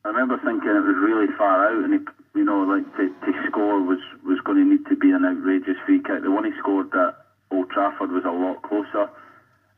[0.04, 2.00] I remember thinking it was really far out, and he,
[2.38, 5.76] you know, like to, to score was, was going to need to be an outrageous
[5.86, 6.22] free kick.
[6.22, 7.14] The one he scored at
[7.52, 9.08] Old Trafford was a lot closer,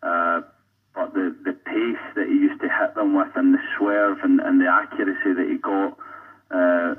[0.05, 0.41] uh,
[0.95, 4.41] but the, the pace that he used to hit them with, and the swerve and,
[4.41, 5.99] and the accuracy that he got,
[6.51, 6.95] uh,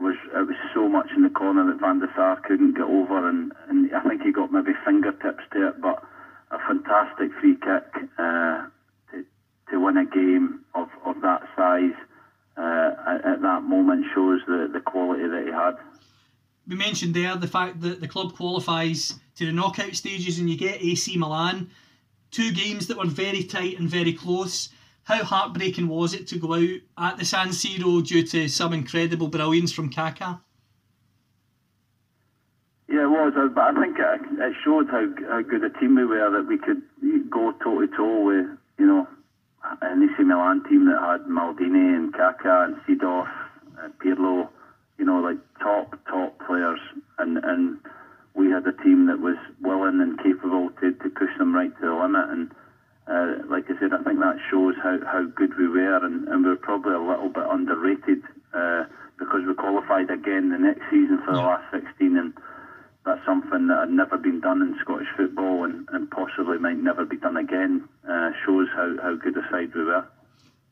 [0.00, 3.28] was it was so much in the corner that Van der Sar couldn't get over,
[3.28, 6.02] and, and I think he got maybe fingertips to it, but
[6.50, 8.66] a fantastic free kick uh,
[9.10, 9.24] to
[9.70, 11.96] to win a game of, of that size
[12.56, 15.76] uh, at, at that moment shows the, the quality that he had.
[16.68, 20.56] We mentioned there the fact that the club qualifies to the knockout stages and you
[20.56, 21.70] get AC Milan.
[22.36, 24.68] Two games that were very tight and very close.
[25.04, 29.28] How heartbreaking was it to go out at the San Siro due to some incredible
[29.28, 30.40] brilliance from Kaká?
[32.90, 36.04] Yeah, it was, uh, but I think it, showed how, how good a team we
[36.04, 36.82] were that we could
[37.30, 39.08] go toe to toe with, you know,
[39.80, 43.32] an AC Milan team that had Maldini and Kaká and Seedorf
[43.78, 44.50] and Pirlo,
[44.98, 46.80] you know, like top, top players.
[47.18, 47.78] And, and
[48.36, 51.86] we had a team that was willing and capable to, to push them right to
[51.86, 52.28] the limit.
[52.28, 52.52] And
[53.08, 56.04] uh, like I said, I think that shows how, how good we were.
[56.04, 58.20] And, and we were probably a little bit underrated
[58.52, 58.84] uh,
[59.18, 62.16] because we qualified again the next season for the last 16.
[62.16, 62.34] And
[63.06, 67.06] that's something that had never been done in Scottish football and, and possibly might never
[67.06, 67.88] be done again.
[68.04, 70.04] Uh, shows how, how good a side we were.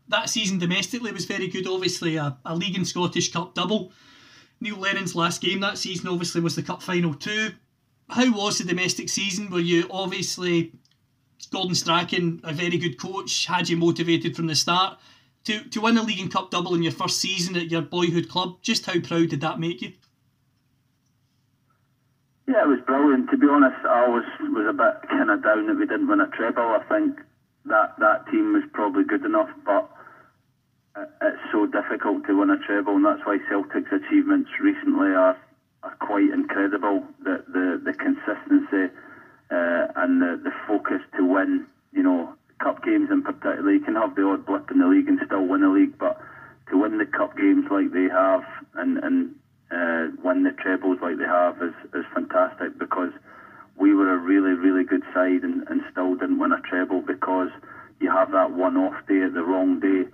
[0.09, 3.91] That season domestically was very good, obviously, a, a League and Scottish Cup double.
[4.65, 7.53] Neil Lennon's last game that season obviously was the Cup final too.
[8.09, 9.51] How was the domestic season?
[9.51, 10.73] Were you obviously
[11.53, 14.99] Gordon Strachan, a very good coach, had you motivated from the start
[15.45, 18.31] to to win a League and Cup double in your first season at your boyhood
[18.31, 18.57] club?
[18.63, 19.93] Just how proud did that make you?
[22.49, 23.31] Yeah, it was brilliant.
[23.31, 26.23] To be honest, I was was a bit kind of down that we didn't win
[26.23, 26.63] a treble.
[26.63, 27.21] I think
[27.67, 29.91] that that team was probably good enough, but
[30.97, 35.37] it's so difficult to win a treble, and that's why Celtic's achievements recently are,
[35.83, 37.05] are quite incredible.
[37.23, 38.93] The the, the consistency
[39.51, 43.73] uh, and the, the focus to win, you know, cup games in particular.
[43.73, 46.21] You can have the odd blip in the league and still win a league, but
[46.71, 49.35] to win the cup games like they have and and
[49.71, 53.11] uh, win the trebles like they have is, is fantastic because
[53.77, 57.49] we were a really, really good side and, and still didn't win a treble because
[57.99, 60.05] you have that one off day at the wrong day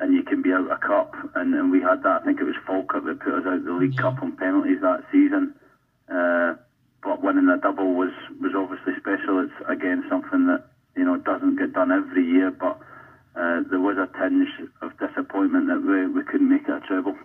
[0.00, 1.14] and you can be out a cup.
[1.34, 2.22] And, and we had that.
[2.22, 3.96] I think it was Falkirk that put us out the League.
[3.96, 5.54] Cup on penalties that season.
[6.10, 6.54] Uh,
[7.02, 9.44] but winning a double was, was obviously special.
[9.44, 10.64] It's again something that
[10.96, 12.78] you know doesn't get done every year, but
[13.36, 14.48] uh, there was a tinge
[14.82, 17.16] of disappointment that we, we couldn't make it a treble.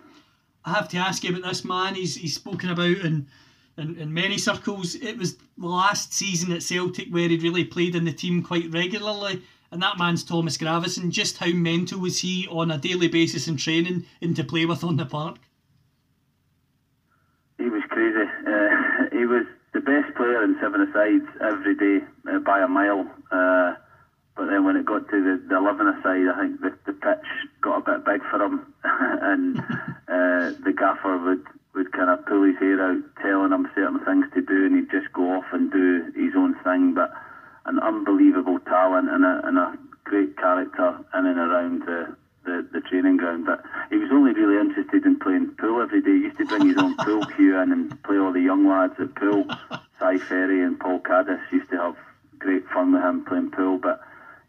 [0.63, 1.95] I have to ask you about this man.
[1.95, 3.27] He's he's spoken about in,
[3.77, 4.95] in, in many circles.
[4.95, 8.71] It was the last season at Celtic where he really played in the team quite
[8.71, 9.41] regularly
[9.75, 11.11] and that man's Thomas Gravesen.
[11.11, 14.85] Just how mental was he on a daily basis in training and to play with
[14.85, 15.35] on the park?
[17.57, 18.23] He was crazy.
[18.47, 23.05] Uh, he was the best player in seven-a-sides every day uh, by a mile.
[23.29, 23.75] Uh,
[24.37, 27.27] but then when it got to the, the 11 aside, I think the, the pitch
[27.61, 29.59] got a bit big for him, and
[30.07, 34.25] uh, the gaffer would, would kind of pull his hair out, telling him certain things
[34.35, 36.93] to do, and he'd just go off and do his own thing.
[36.93, 37.11] But
[37.65, 42.81] an unbelievable talent and a, and a great character in and around the, the, the
[42.81, 43.45] training ground.
[43.45, 46.11] But he was only really interested in playing pool every day.
[46.11, 48.93] He used to bring his own pool cue in and play all the young lads
[48.99, 49.45] at pool.
[49.99, 51.95] Cy Ferry and Paul Caddis used to have
[52.37, 53.79] great fun with him playing pool.
[53.79, 53.99] But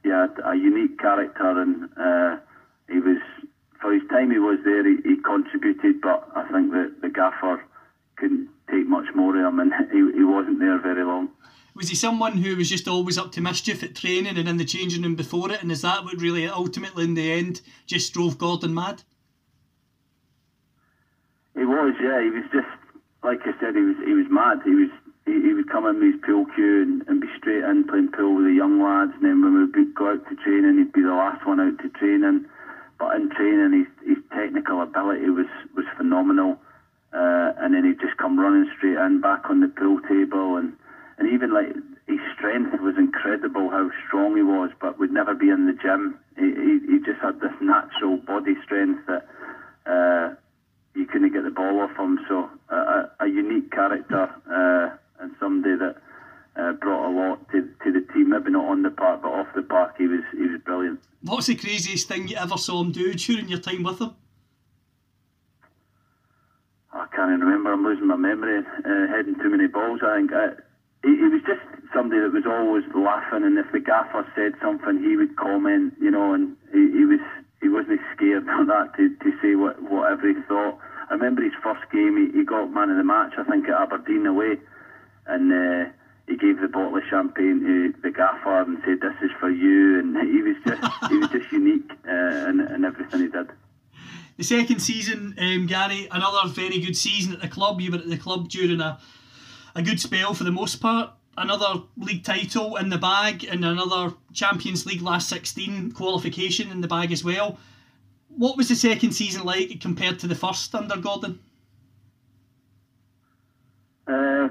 [0.05, 2.37] yeah, a unique character, and uh,
[2.89, 3.19] he was
[3.81, 4.87] for his time he was there.
[4.87, 7.65] He, he contributed, but I think that the gaffer
[8.17, 11.31] couldn't take much more of him, and he, he wasn't there very long
[11.77, 14.65] was he someone who was just always up to mischief at training and in the
[14.65, 15.63] changing room before it?
[15.63, 19.03] And is that what really ultimately in the end just drove Gordon mad?
[21.55, 22.23] He was, yeah.
[22.23, 22.69] He was just
[23.23, 23.77] like I said.
[23.77, 24.61] He was he was mad.
[24.65, 24.91] He was
[25.27, 28.13] he, he would come in with his pool cue and, and be straight in playing
[28.13, 29.13] pool with the young lads.
[29.15, 31.79] And then when we would go out to training, he'd be the last one out
[31.83, 32.47] to training.
[32.99, 36.57] But in training, his his technical ability was was phenomenal.
[37.13, 40.77] Uh, and then he'd just come running straight in back on the pool table and
[41.19, 41.75] and even like
[42.07, 46.19] his strength was incredible how strong he was, but would never be in the gym.
[46.37, 49.27] He, he, he just had this natural body strength that
[49.87, 50.35] uh,
[50.95, 52.19] you couldn't get the ball off him.
[52.29, 52.75] So uh,
[53.21, 55.97] a, a unique character uh, and somebody that
[56.57, 58.31] uh, brought a lot to, to the team.
[58.31, 61.01] Maybe not on the park, but off the park, he was he was brilliant.
[61.23, 64.15] What's the craziest thing you ever saw him do during your time with him?
[66.93, 67.73] I can't even remember.
[67.73, 68.61] I'm losing my memory.
[68.61, 70.01] Uh, heading too many balls.
[70.03, 70.33] I think.
[70.33, 70.49] I,
[71.07, 71.63] he, he was just
[71.95, 76.11] somebody that was always laughing, and if the gaffer said something, he would comment, you
[76.11, 77.23] know, and he, he was
[77.63, 80.79] he wasn't scared of that to, to say what whatever he thought.
[81.09, 83.81] I remember his first game, he, he got man of the match, I think at
[83.81, 84.59] Aberdeen away,
[85.27, 85.91] and uh,
[86.27, 90.01] he gave the bottle of champagne to the gaffer and said, "This is for you,"
[90.01, 93.47] and he was just he was just unique uh, in, in everything he did.
[94.37, 97.81] The second season, um, Gary, another very good season at the club.
[97.81, 98.99] You were at the club during a
[99.77, 101.11] a good spell for the most part.
[101.37, 106.89] Another league title in the bag and another Champions League last 16 qualification in the
[106.89, 107.59] bag as well.
[108.29, 111.41] What was the second season like compared to the first under Gordon?
[114.09, 114.49] Uh,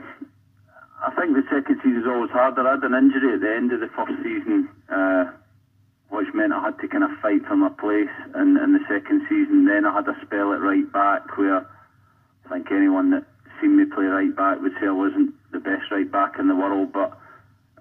[1.02, 2.68] I think the second season was always harder.
[2.68, 5.26] I had an injury at the end of the first season, uh,
[6.10, 9.26] which meant I had to kind of fight for my place in, in the second
[9.28, 9.66] season.
[9.66, 11.66] Then I had a spell at right back where
[12.46, 13.26] I think anyone that
[13.62, 16.56] seen me play right back would say I wasn't the best right back in the
[16.56, 17.18] world, but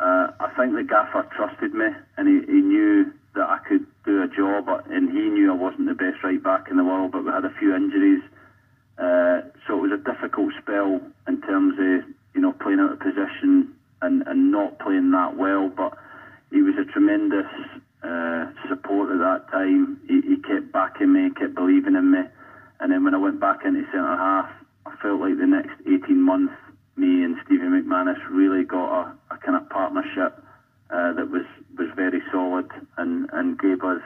[0.01, 4.23] uh, I think the gaffer trusted me and he, he knew that I could do
[4.23, 7.25] a job, and he knew I wasn't the best right back in the world, but
[7.25, 8.23] we had a few injuries.
[8.97, 13.01] Uh, so it was a difficult spell in terms of you know playing out of
[13.01, 15.69] position and, and not playing that well.
[15.69, 15.99] But
[16.51, 17.51] he was a tremendous
[18.05, 19.99] uh, support at that time.
[20.07, 22.21] He, he kept backing me, kept believing in me.
[22.81, 24.51] And then when I went back into centre half,
[25.05, 26.55] felt like the next 18 months,
[26.97, 30.43] me and Stevie McManus really got a, a kind of partnership
[30.89, 31.45] uh, that was,
[31.77, 34.01] was very solid and, and gave us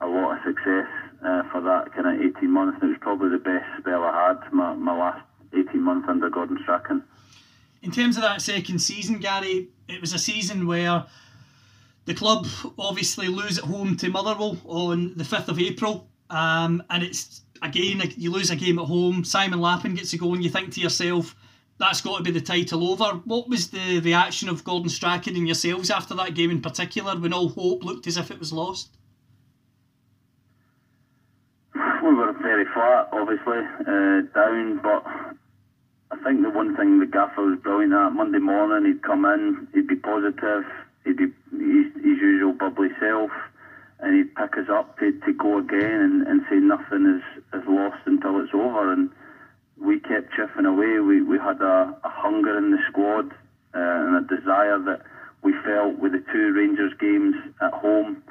[0.00, 0.88] a lot of success
[1.22, 2.78] uh, for that kind of 18 months.
[2.80, 5.22] And it was probably the best spell I had, my, my last
[5.52, 7.02] 18 months under Gordon Strachan.
[7.82, 11.04] In terms of that second season, Gary, it was a season where
[12.06, 12.46] the club
[12.78, 16.08] obviously lose at home to Motherwell on the 5th of April.
[16.32, 19.22] Um, and it's again, you lose a game at home.
[19.24, 21.36] Simon Lappin gets a goal, and you think to yourself,
[21.78, 23.20] that's got to be the title over.
[23.24, 27.32] What was the reaction of Gordon Strachan and yourselves after that game in particular when
[27.32, 28.96] all hope looked as if it was lost?
[31.74, 35.04] We were very flat, obviously, uh, down, but
[36.10, 39.68] I think the one thing the gaffer was brilliant at Monday morning, he'd come in,
[39.74, 40.64] he'd be positive,
[41.04, 43.30] he'd be his, his usual bubbly self,
[44.02, 47.66] and he'd pick us up to, to go again and, and say nothing is, is
[47.68, 48.92] lost until it's over.
[48.92, 49.10] And
[49.80, 50.98] we kept chipping away.
[50.98, 53.30] We, we had a, a hunger in the squad
[53.74, 55.02] uh, and a desire that
[55.42, 58.22] we felt with the two Rangers games at home,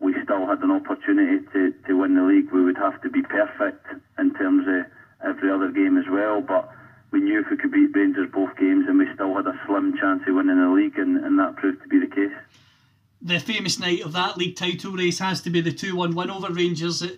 [0.00, 2.52] we still had an opportunity to, to win the league.
[2.52, 3.86] We would have to be perfect
[4.18, 4.86] in terms of
[5.26, 6.40] every other game as well.
[6.40, 6.70] But
[7.10, 9.96] we knew if we could beat Rangers both games, and we still had a slim
[9.98, 12.36] chance of winning the league, and, and that proved to be the case.
[13.20, 16.30] The famous night of that league title race has to be the 2 1 win
[16.30, 17.16] over Rangers at,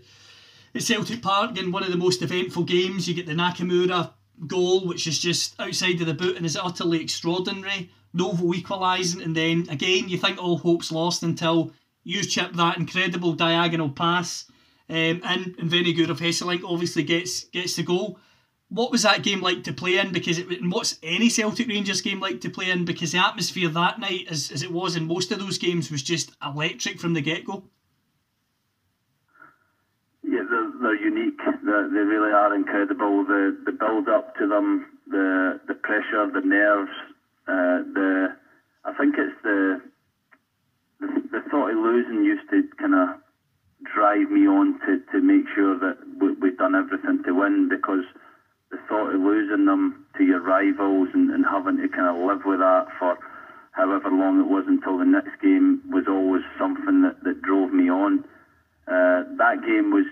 [0.74, 3.07] at Celtic Park in one of the most eventful games.
[3.07, 4.12] You get the Nakamura
[4.46, 7.90] goal, which is just outside of the boot and is utterly extraordinary.
[8.12, 11.72] Novo equalising, and then again, you think all hope's lost until
[12.03, 14.46] you chip that incredible diagonal pass.
[14.88, 18.18] Um, and, and Vennegoor of Hesselink obviously gets gets the goal
[18.71, 20.12] what was that game like to play in?
[20.12, 22.85] Because it, what's any Celtic Rangers game like to play in?
[22.85, 26.03] Because the atmosphere that night, as, as it was in most of those games, was
[26.03, 27.64] just electric from the get go.
[30.23, 31.39] Yeah, they're, they're unique.
[31.64, 33.25] They're, they really are incredible.
[33.25, 36.93] The the build up to them, the the pressure, the nerves,
[37.49, 38.37] uh, the
[38.85, 39.81] I think it's the,
[41.01, 43.09] the the thought of losing used to kind of
[43.83, 48.05] drive me on to, to make sure that we, we've done everything to win because
[48.71, 52.43] the thought of losing them to your rivals and, and having to kind of live
[52.47, 53.18] with that for
[53.73, 57.91] however long it was until the next game was always something that, that drove me
[57.91, 58.25] on.
[58.87, 60.07] Uh, that game was,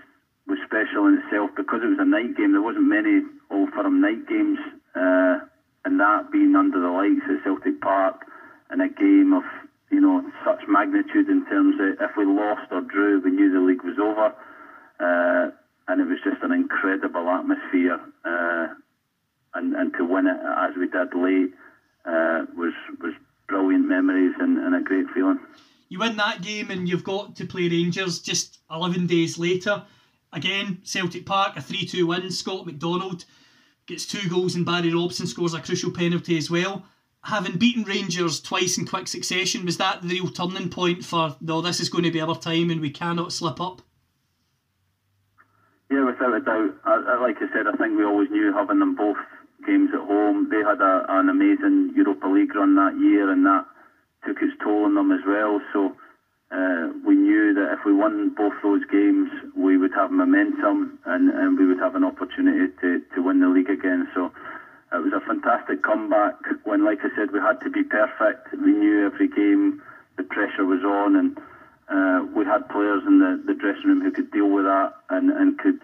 [0.47, 2.51] was special in itself because it was a night game.
[2.51, 4.59] There wasn't many Old Firm night games,
[4.95, 5.39] uh,
[5.85, 8.25] and that being under the lights at Celtic Park
[8.71, 9.43] in a game of
[9.91, 13.59] you know such magnitude in terms of if we lost or drew, we knew the
[13.59, 14.31] league was over.
[14.99, 15.51] Uh,
[15.89, 17.99] and it was just an incredible atmosphere.
[18.23, 18.67] Uh,
[19.55, 21.51] and, and to win it as we did late
[22.05, 23.13] uh, was was
[23.47, 25.39] brilliant memories and, and a great feeling.
[25.89, 29.83] You win that game and you've got to play Rangers just 11 days later.
[30.31, 32.29] Again, Celtic Park, a 3 2 win.
[32.29, 33.25] Scott McDonald
[33.87, 36.85] gets two goals and Barry Robson scores a crucial penalty as well.
[37.23, 41.59] Having beaten Rangers twice in quick succession, was that the real turning point for no,
[41.59, 43.81] this is going to be our time and we cannot slip up?
[45.89, 46.75] Yeah, without a doubt.
[46.85, 49.17] I, I, like I said, I think we always knew having them both
[49.65, 50.47] games at home.
[50.49, 53.65] They had a, an amazing Europa League run that year, and that
[54.25, 55.59] took its toll on them as well.
[55.73, 55.93] So
[56.51, 61.29] uh, we knew that if we won both those games, we would have momentum and,
[61.29, 64.07] and we would have an opportunity to, to win the league again.
[64.13, 64.31] So
[64.91, 68.53] it was a fantastic comeback when, like I said, we had to be perfect.
[68.53, 69.79] We knew every game
[70.17, 71.31] the pressure was on and
[71.89, 75.31] uh, we had players in the, the dressing room who could deal with that and,
[75.31, 75.79] and could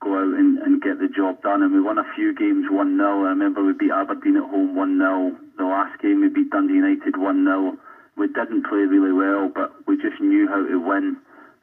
[0.00, 1.62] go out and, and get the job done.
[1.62, 3.24] And we won a few games 1 0.
[3.24, 5.36] I remember we beat Aberdeen at home 1 0.
[5.58, 7.76] The last game we beat Dundee United 1 0.
[8.16, 11.16] We didn't play really well, but we just knew how to win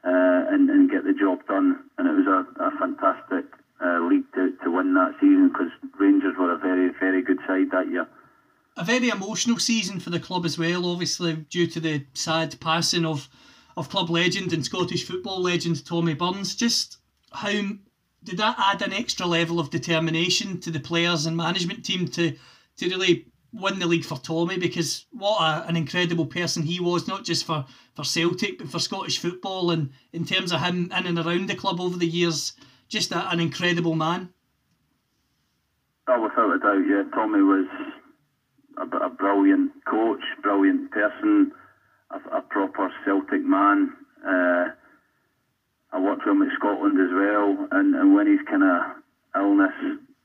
[0.04, 1.80] uh, and, and get the job done.
[1.98, 3.46] And it was a, a fantastic
[3.84, 7.72] uh, league to, to win that season because Rangers were a very, very good side
[7.72, 8.08] that year.
[8.76, 13.06] A very emotional season for the club as well, obviously, due to the sad passing
[13.06, 13.28] of
[13.78, 16.56] of club legend and Scottish football legend Tommy Burns.
[16.56, 16.98] Just
[17.32, 17.62] how
[18.24, 22.36] did that add an extra level of determination to the players and management team to
[22.78, 24.58] to really win the league for Tommy?
[24.58, 27.66] Because what a, an incredible person he was, not just for,
[27.96, 31.56] for Celtic but for Scottish football and in terms of him in and around the
[31.56, 32.54] club over the years,
[32.90, 34.30] just a, an incredible man.
[36.08, 37.04] Oh, without a doubt, yeah.
[37.14, 37.68] Tommy was
[38.78, 41.52] a, a brilliant coach, brilliant person
[42.12, 43.92] a, a proper Celtic man.
[44.26, 44.70] Uh,
[45.92, 48.82] I worked with him at Scotland as well, and, and when his kind of
[49.36, 49.74] illness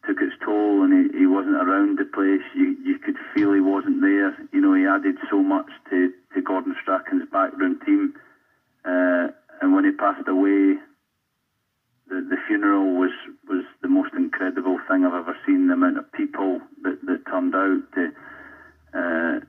[0.06, 3.60] took its toll and he, he wasn't around the place, you, you could feel he
[3.60, 4.34] wasn't there.
[4.52, 8.12] You know, he added so much to, to Gordon Strachan's backroom team.
[8.84, 9.28] Uh,
[9.60, 10.74] and when he passed away,
[12.08, 13.12] the, the funeral was,
[13.48, 15.68] was the most incredible thing I've ever seen.
[15.68, 18.12] The amount of people that, that turned out to
[18.92, 19.40] uh,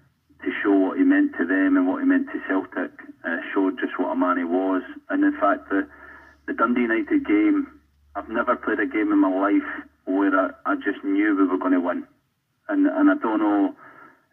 [0.43, 2.91] to show what he meant to them and what he meant to Celtic,
[3.23, 4.81] uh, showed just what a man he was.
[5.09, 5.87] And in fact, the,
[6.47, 7.67] the Dundee United game,
[8.15, 9.69] I've never played a game in my life
[10.05, 12.03] where I, I just knew we were going to win.
[12.69, 13.73] And, and I don't know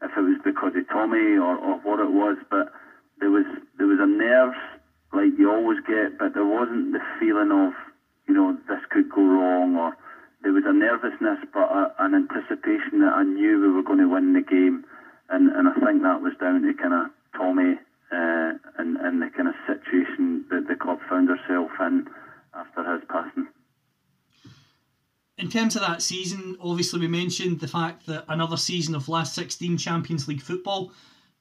[0.03, 2.73] if it was because of Tommy or, or what it was, but
[3.21, 3.45] there was
[3.77, 4.57] there was a nerves
[5.13, 7.73] like you always get, but there wasn't the feeling of
[8.27, 9.93] you know this could go wrong or
[10.43, 14.09] there was a nervousness, but a, an anticipation that I knew we were going to
[14.09, 14.85] win the game,
[15.31, 17.75] and and I think that was down to kind of Tommy
[18.13, 22.09] uh, and and the kind of situation that the club found herself in
[22.55, 23.49] after his passing.
[25.39, 29.35] In terms of that season, obviously we mentioned the fact that another season of last
[29.35, 30.93] 16 Champions League football,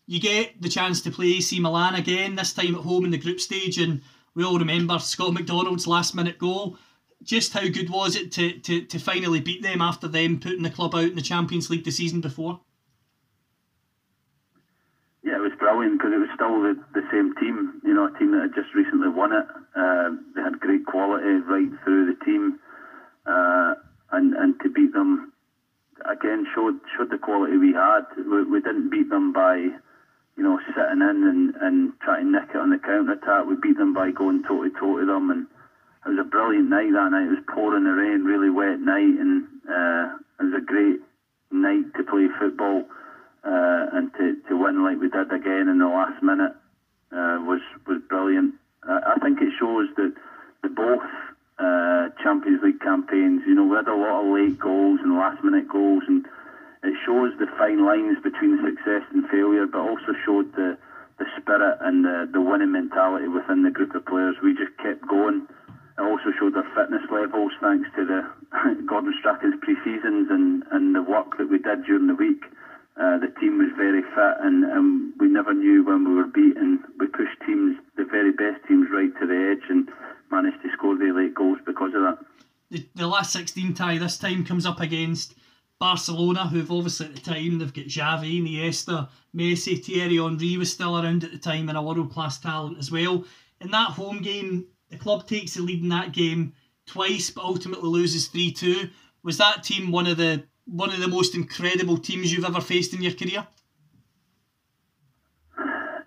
[0.05, 3.17] you get the chance to play AC Milan again, this time at home in the
[3.17, 4.01] group stage, and
[4.35, 6.77] we all remember Scott McDonald's last minute goal.
[7.23, 10.69] Just how good was it to, to, to finally beat them after them putting the
[10.69, 12.61] club out in the Champions League the season before?
[15.23, 18.19] Yeah, it was brilliant because it was still the, the same team, you know, a
[18.19, 19.47] team that had just recently won it.
[19.75, 22.59] Uh, they had great quality right through the team.
[23.25, 23.75] Uh,
[24.11, 25.31] and and to beat them
[26.09, 28.03] again showed showed the quality we had.
[28.17, 29.55] We, we didn't beat them by
[30.35, 33.45] you know sitting in and, and trying to nick it on the counter attack.
[33.45, 35.45] We beat them by going toe to toe to them, and
[36.05, 37.29] it was a brilliant night that night.
[37.29, 40.99] It was pouring the rain, really wet night, and uh, it was a great
[41.51, 42.83] night to play football
[43.43, 46.53] uh, and to, to win like we did again in the last minute
[47.11, 48.53] uh, was was brilliant.
[48.83, 50.13] I, I think it shows that
[50.61, 51.03] the both
[51.59, 53.41] uh, Champions League campaigns.
[53.45, 56.25] You know, we had a lot of late goals and last minute goals, and
[56.83, 60.77] it shows the fine lines between success and failure, but also showed the,
[61.19, 64.35] the spirit and the, the winning mentality within the group of players.
[64.41, 65.47] We just kept going.
[65.97, 68.23] It also showed our fitness levels thanks to the
[68.87, 72.43] Gordon Strachan's pre seasons and, and the work that we did during the week.
[72.99, 76.83] Uh, the team was very fit, and, and we never knew when we were beaten.
[76.99, 79.87] We pushed teams, the very best teams, right to the edge, and
[80.29, 82.17] managed to score the late goals because of that.
[82.71, 85.35] The, the last 16 tie this time comes up against
[85.79, 90.99] Barcelona, who've obviously at the time they've got Xavi, Iniesta, Messi, Thierry Henry was still
[90.99, 93.23] around at the time and a world class talent as well.
[93.61, 96.53] In that home game, the club takes the lead in that game
[96.85, 98.89] twice, but ultimately loses three two.
[99.23, 102.93] Was that team one of the one of the most incredible teams you've ever faced
[102.93, 103.45] in your career?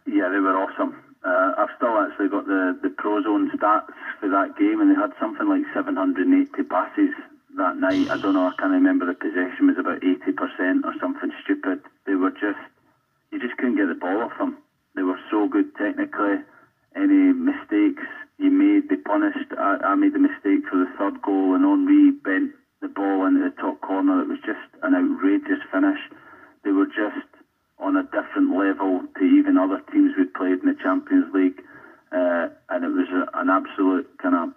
[0.07, 0.95] Yeah, they were awesome.
[1.25, 5.13] Uh, I've still actually got the, the Prozone stats for that game, and they had
[5.21, 7.11] something like 780 passes
[7.57, 8.11] that night.
[8.11, 11.81] I don't know, I can't remember the possession was about 80% or something stupid.
[12.07, 12.59] They were just,
[13.31, 14.59] you just couldn't get the ball off them.
[14.95, 16.43] They were so good technically.
[16.95, 18.05] Any mistakes
[18.39, 19.51] you made, they punished.
[19.57, 22.53] I, I made the mistake for the third goal, and Henry bent
[22.83, 24.21] the ball into the top corner.
[24.21, 25.99] It was just an outrageous finish.
[26.65, 27.27] They were just
[27.79, 31.63] on a different level to even other teams we'd played in the Champions League.
[32.13, 34.49] Uh, and it was a, an absolute kind of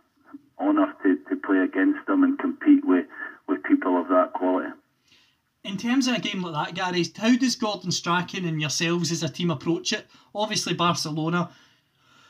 [0.60, 3.06] honour to, to play against them and compete with,
[3.48, 4.70] with people of that quality.
[5.64, 9.24] In terms of a game like that, Gary, how does Gordon Strachan and yourselves as
[9.24, 10.06] a team approach it?
[10.34, 11.50] Obviously, Barcelona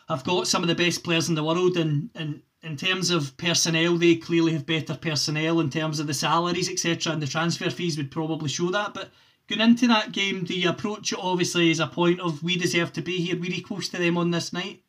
[0.07, 3.37] have got some of the best players in the world, and, and in terms of
[3.37, 7.69] personnel, they clearly have better personnel in terms of the salaries, etc., and the transfer
[7.69, 8.93] fees would probably show that.
[8.93, 9.11] But
[9.47, 13.17] going into that game, the approach obviously is a point of we deserve to be
[13.17, 14.81] here, we're equals to them on this night?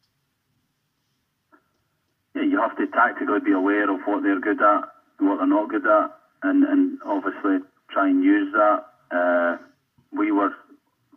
[2.35, 4.85] Yeah, you have to tactically be aware of what they're good at
[5.18, 6.11] what they're not good at,
[6.43, 7.59] and, and obviously
[7.91, 8.85] try and use that.
[9.11, 9.57] Uh,
[10.12, 10.51] we were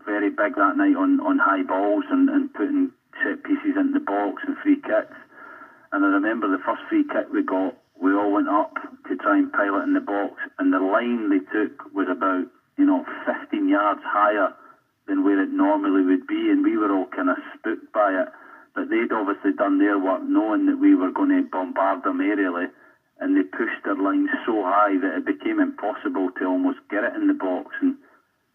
[0.06, 2.92] very big that night on, on high balls and, and putting
[3.24, 5.16] set pieces into the box and free kicks.
[5.92, 8.74] And I remember the first free kick we got, we all went up
[9.08, 12.46] to try and pile it in the box, and the line they took was about
[12.80, 14.56] you know, 15 yards higher
[15.06, 18.30] than where it normally would be, and we were all kind of spooked by it.
[18.74, 22.72] But they'd obviously done their work knowing that we were going to bombard them aerially,
[23.20, 27.16] and they pushed their line so high that it became impossible to almost get it
[27.16, 27.76] in the box.
[27.82, 27.96] And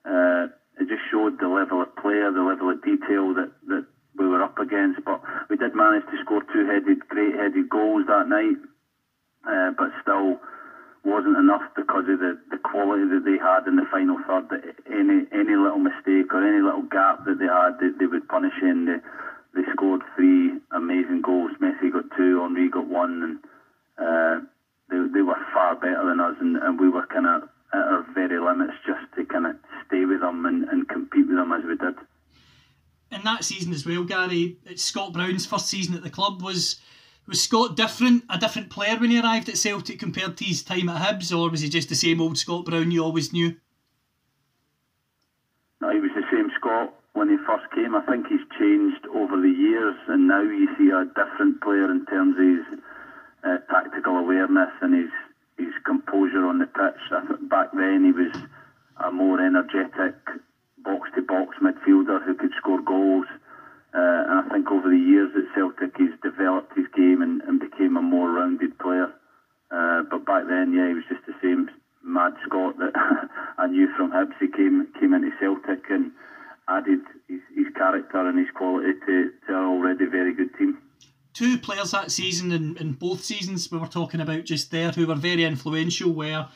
[0.08, 0.48] uh,
[0.80, 3.84] it just showed the level of player, the level of detail that, that
[4.18, 5.04] we were up against.
[5.04, 8.58] But we did manage to score two headed, great headed goals that night,
[9.46, 10.38] uh, but still
[11.04, 14.48] wasn't enough because of the, the quality that they had in the final third.
[14.50, 18.28] That any any little mistake or any little gap that they had, they, they would
[18.28, 18.86] punish in.
[18.86, 18.98] They,
[19.54, 21.52] they scored three amazing goals.
[21.62, 23.34] Messi got two, Henry got one, and
[23.98, 24.44] uh,
[24.90, 28.06] they, they were far better than us, and, and we were kind of at our
[28.14, 29.56] very limits just to kind of
[29.86, 31.94] stay with them and, and compete with them as we did.
[33.14, 36.80] In that season as well, Gary, it's Scott Brown's first season at the club was
[37.28, 40.88] was Scott different, a different player when he arrived at Celtic compared to his time
[40.88, 43.56] at Hibs, or was he just the same old Scott Brown you always knew?
[45.80, 47.94] No, he was the same Scott when he first came.
[47.94, 52.04] I think he's changed over the years, and now you see a different player in
[52.06, 52.80] terms of his
[53.44, 55.10] uh, tactical awareness and his
[55.56, 57.12] his composure on the pitch.
[57.12, 58.36] I think back then he was
[58.96, 60.16] a more energetic
[60.84, 63.26] box to box midfielder who could score goals.
[63.94, 67.60] Uh, and I think over the years at Celtic, he's developed his game and, and
[67.60, 69.12] became a more rounded player.
[69.70, 71.70] Uh, but back then, yeah, he was just the same
[72.02, 72.92] mad Scott that
[73.58, 74.34] I knew from Hibs.
[74.40, 76.10] He came came into Celtic and
[76.68, 80.78] added his, his character and his quality to, to an already very good team
[81.34, 85.06] two players that season in, in both seasons we were talking about just there who
[85.06, 86.48] were very influential were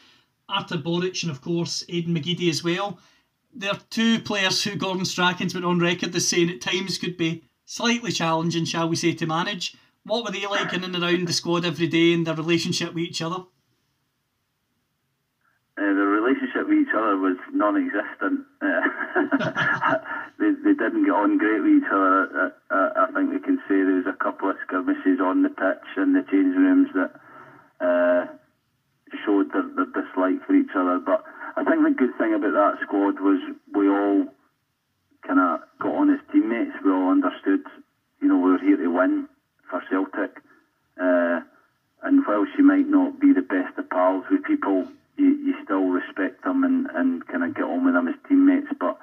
[0.49, 2.99] Artur Boruc and of course Aiden McGeady as well.
[3.59, 7.43] They're two players who Gordon Strachan's been on record as saying at times could be
[7.65, 9.77] slightly challenging, shall we say, to manage.
[10.05, 13.03] What were they like in and around the squad every day and their relationship with
[13.03, 13.43] each other?
[15.77, 18.47] Uh, the relationship with each other was non-existent.
[18.63, 19.99] Uh,
[20.39, 22.53] they, they didn't get on great with each other.
[22.71, 25.51] Uh, uh, I think we can say there was a couple of skirmishes on the
[25.51, 27.11] pitch and the change rooms that
[27.81, 28.27] uh,
[29.27, 31.01] showed their, their dislike for each other.
[31.05, 31.25] But
[31.59, 33.41] I think the good thing about that squad was
[33.75, 34.27] we all
[35.27, 36.71] kind of got on as teammates.
[36.85, 37.65] We all understood,
[38.21, 39.29] you know, we were here to win
[39.69, 40.39] for Celtic.
[41.01, 41.41] Uh,
[42.05, 44.87] and whilst you might not be the best of pals with people,
[45.17, 48.69] you, you still respect them and, and kind of get on with them as teammates.
[48.79, 48.97] But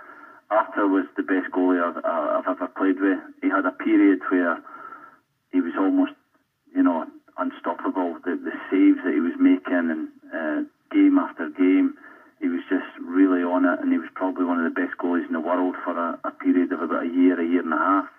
[0.49, 3.19] Arthur was the best goalie I've, I've ever played with.
[3.41, 4.61] He had a period where
[5.51, 6.13] he was almost,
[6.73, 7.05] you know,
[7.37, 8.15] unstoppable.
[8.23, 11.95] The, the saves that he was making and uh, game after game,
[12.39, 13.79] he was just really on it.
[13.79, 16.31] And he was probably one of the best goalies in the world for a, a
[16.31, 18.09] period of about a year, a year and a half.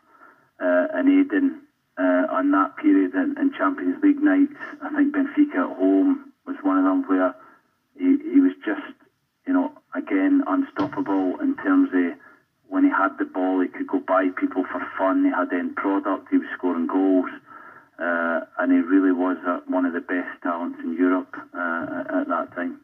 [0.59, 1.59] Uh, and Aiden,
[1.99, 6.57] uh, on that period in, in Champions League nights, I think Benfica at home was
[6.63, 7.35] one of them where
[7.97, 8.95] he, he was just,
[9.47, 12.19] you know, again, unstoppable in terms of
[12.69, 15.25] when he had the ball, he could go by people for fun.
[15.25, 16.29] He had end product.
[16.31, 17.31] He was scoring goals.
[17.99, 22.29] Uh, and he really was uh, one of the best talents in Europe uh, at
[22.29, 22.79] that time.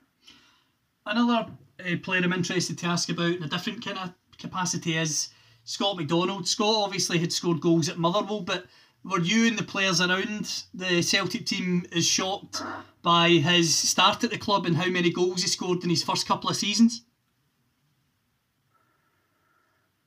[1.05, 1.51] Another
[1.81, 5.31] uh, player I'm interested to ask about in a different kind of capacity is
[5.65, 6.47] Scott McDonald.
[6.47, 8.67] Scott obviously had scored goals at Motherwell, but
[9.05, 12.63] were you and the players around the Celtic team as shocked
[13.03, 16.27] by his start at the club and how many goals he scored in his first
[16.27, 17.03] couple of seasons?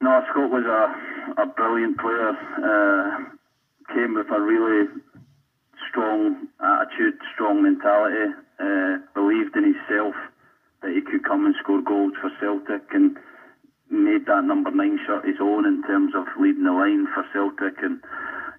[0.02, 2.30] No, Scott was a, a brilliant player.
[2.30, 3.36] Uh,
[3.94, 4.88] came with a really
[5.90, 10.16] strong attitude, strong mentality, uh, believed in himself
[10.86, 13.18] that he could come and score goals for Celtic and
[13.90, 17.82] made that number nine shirt his own in terms of leading the line for Celtic
[17.82, 17.98] and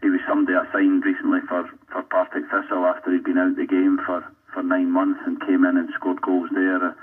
[0.02, 3.66] he was somebody I signed recently for, for Partick Thistle after he'd been out the
[3.66, 6.98] game for, for nine months and came in and scored goals there.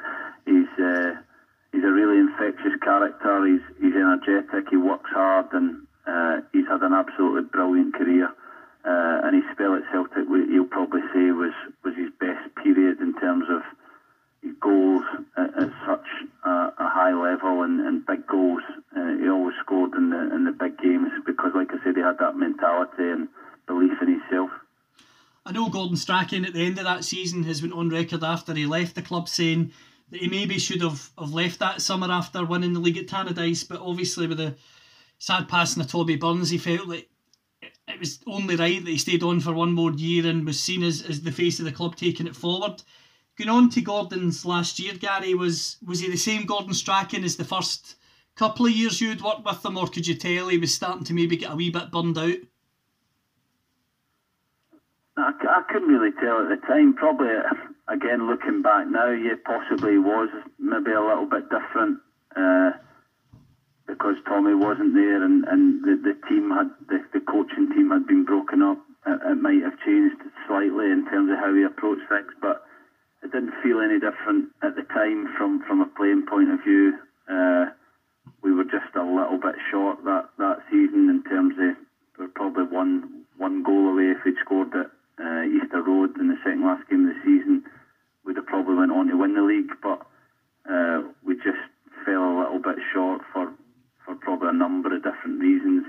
[0.46, 1.16] He's uh,
[1.72, 3.48] he's a really infectious character.
[3.48, 4.68] He's he's energetic.
[4.70, 8.28] He works hard and uh, he's had an absolutely brilliant career.
[8.84, 13.16] Uh, and his spell at Celtic, he'll probably say was was his best period in
[13.20, 13.64] terms of
[14.62, 15.04] goals
[15.38, 16.08] at, at such
[16.46, 18.62] a, a, high level and, and big goals.
[18.96, 22.02] Uh, he always scored in the in the big games because, like I said, he
[22.02, 23.28] had that mentality and
[23.68, 24.50] belief in himself.
[25.46, 28.54] I know Gordon Strachan at the end of that season has been on record after
[28.54, 29.72] he left the club saying
[30.10, 33.68] that he maybe should have, have left that summer after winning the league at Tannadice,
[33.68, 34.56] but obviously with the
[35.18, 37.08] sad passing of Tommy Burns, he felt that
[37.62, 40.84] it was only right that he stayed on for one more year and was seen
[40.84, 42.82] as, as the face of the club taking it forward.
[43.36, 47.36] Going on to Gordon's last year, Gary, was was he the same Gordon Strachan as
[47.36, 47.96] the first
[48.36, 51.14] couple of years you'd worked with him, or could you tell he was starting to
[51.14, 52.38] maybe get a wee bit burned out?
[55.18, 56.94] I, I couldn't really tell at the time.
[56.94, 57.30] Probably,
[57.88, 60.30] again, looking back now, yeah, possibly was
[60.60, 62.00] maybe a little bit different
[62.36, 62.72] uh,
[63.88, 68.06] because Tommy wasn't there and, and the, the team had, the, the coaching team had
[68.08, 68.78] been broken up.
[69.06, 70.18] It, it might have changed
[70.48, 72.66] slightly in terms of how he approached things, but
[73.24, 76.94] it didn't feel any different at the time from, from a playing point of view.
[77.30, 77.66] Uh,
[78.44, 81.76] we were just a little bit short that, that season in terms of
[82.18, 86.28] we were probably one one goal away if we'd scored at uh, Easter Road in
[86.28, 87.64] the second last game of the season.
[88.24, 90.06] We'd have probably went on to win the league, but
[90.70, 91.60] uh, we just
[92.06, 93.52] fell a little bit short for,
[94.06, 95.86] for probably a number of different reasons.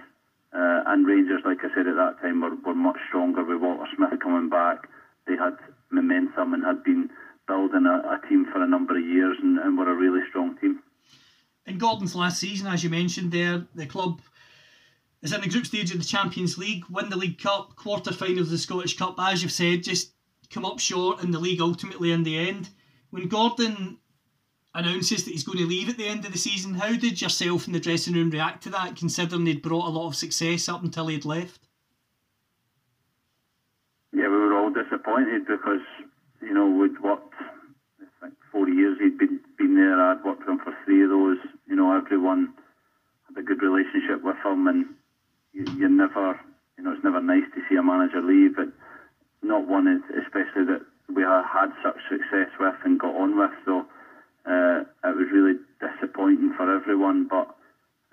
[0.53, 3.87] Uh, and Rangers, like I said at that time, were, were much stronger with Walter
[3.95, 4.89] Smith coming back.
[5.26, 5.59] They had
[5.91, 7.11] momentum and had been
[7.47, 10.57] building a, a team for a number of years and, and were a really strong
[10.59, 10.80] team.
[11.66, 14.20] In Gordon's last season, as you mentioned there, the club
[15.22, 18.40] is in the group stage of the Champions League, win the League Cup, quarter final
[18.40, 20.12] of the Scottish Cup, as you've said, just
[20.51, 22.68] come up short in the league ultimately in the end.
[23.11, 23.99] When Gordon
[24.74, 27.66] announces that he's going to leave at the end of the season, how did yourself
[27.66, 30.82] in the dressing room react to that, considering they'd brought a lot of success up
[30.82, 31.68] until he'd left?
[34.12, 35.80] Yeah, we were all disappointed because,
[36.42, 37.34] you know, we'd worked,
[38.55, 40.00] four years he'd been, been there.
[40.00, 41.38] I'd worked with him for three of those.
[41.66, 42.55] You know, everyone
[43.26, 44.86] had a good relationship with him and
[45.52, 46.38] you, you never,
[46.78, 48.68] you know, it's never nice to see a manager leave, but
[49.42, 50.82] not one, especially that
[51.12, 53.50] we had such success with and got on with.
[53.64, 53.80] So
[54.46, 57.57] uh, it was really disappointing for everyone, but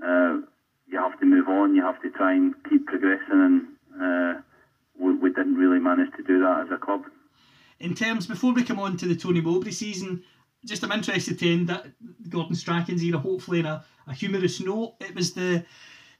[0.03, 0.41] uh,
[0.87, 1.75] you have to move on.
[1.75, 3.21] You have to try and keep progressing.
[3.31, 3.61] And
[4.01, 4.41] uh,
[4.99, 7.03] we, we, didn't really manage to do that as a club.
[7.79, 10.23] in terms before we come on to the Tony Mowbray season,
[10.66, 11.88] just I'm interested to end that
[12.30, 14.95] Gordon Strachan's era, hopefully in a, a humorous note.
[14.99, 15.66] It was the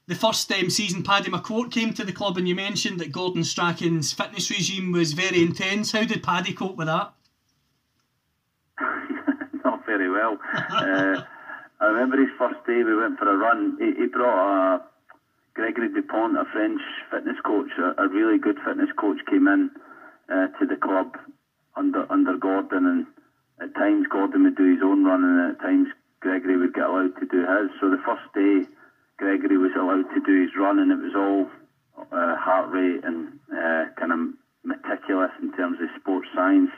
[0.08, 3.44] the first um, season Paddy McCourt came to the club, and you mentioned that Gordon
[3.44, 5.92] Strachan's fitness regime was very intense.
[5.92, 7.12] How did Paddy cope with that?
[9.64, 10.38] Not very well.
[10.70, 11.22] uh,
[11.80, 12.82] I remember his first day.
[12.82, 13.76] We went for a run.
[13.78, 14.82] He, he brought a
[15.54, 16.80] Gregory Dupont, a French
[17.10, 19.70] fitness coach, a, a really good fitness coach, came in
[20.28, 21.16] uh, to the club
[21.76, 23.06] under under Gordon, and
[23.62, 25.88] at times Gordon would do his own run, and at times
[26.20, 27.70] Gregory would get allowed to do his.
[27.80, 28.66] So the first day,
[29.18, 31.46] Gregory was allowed to do his run, and it was all
[32.10, 34.18] uh, heart rate and uh, kind of
[34.64, 36.70] meticulous in terms of sports science.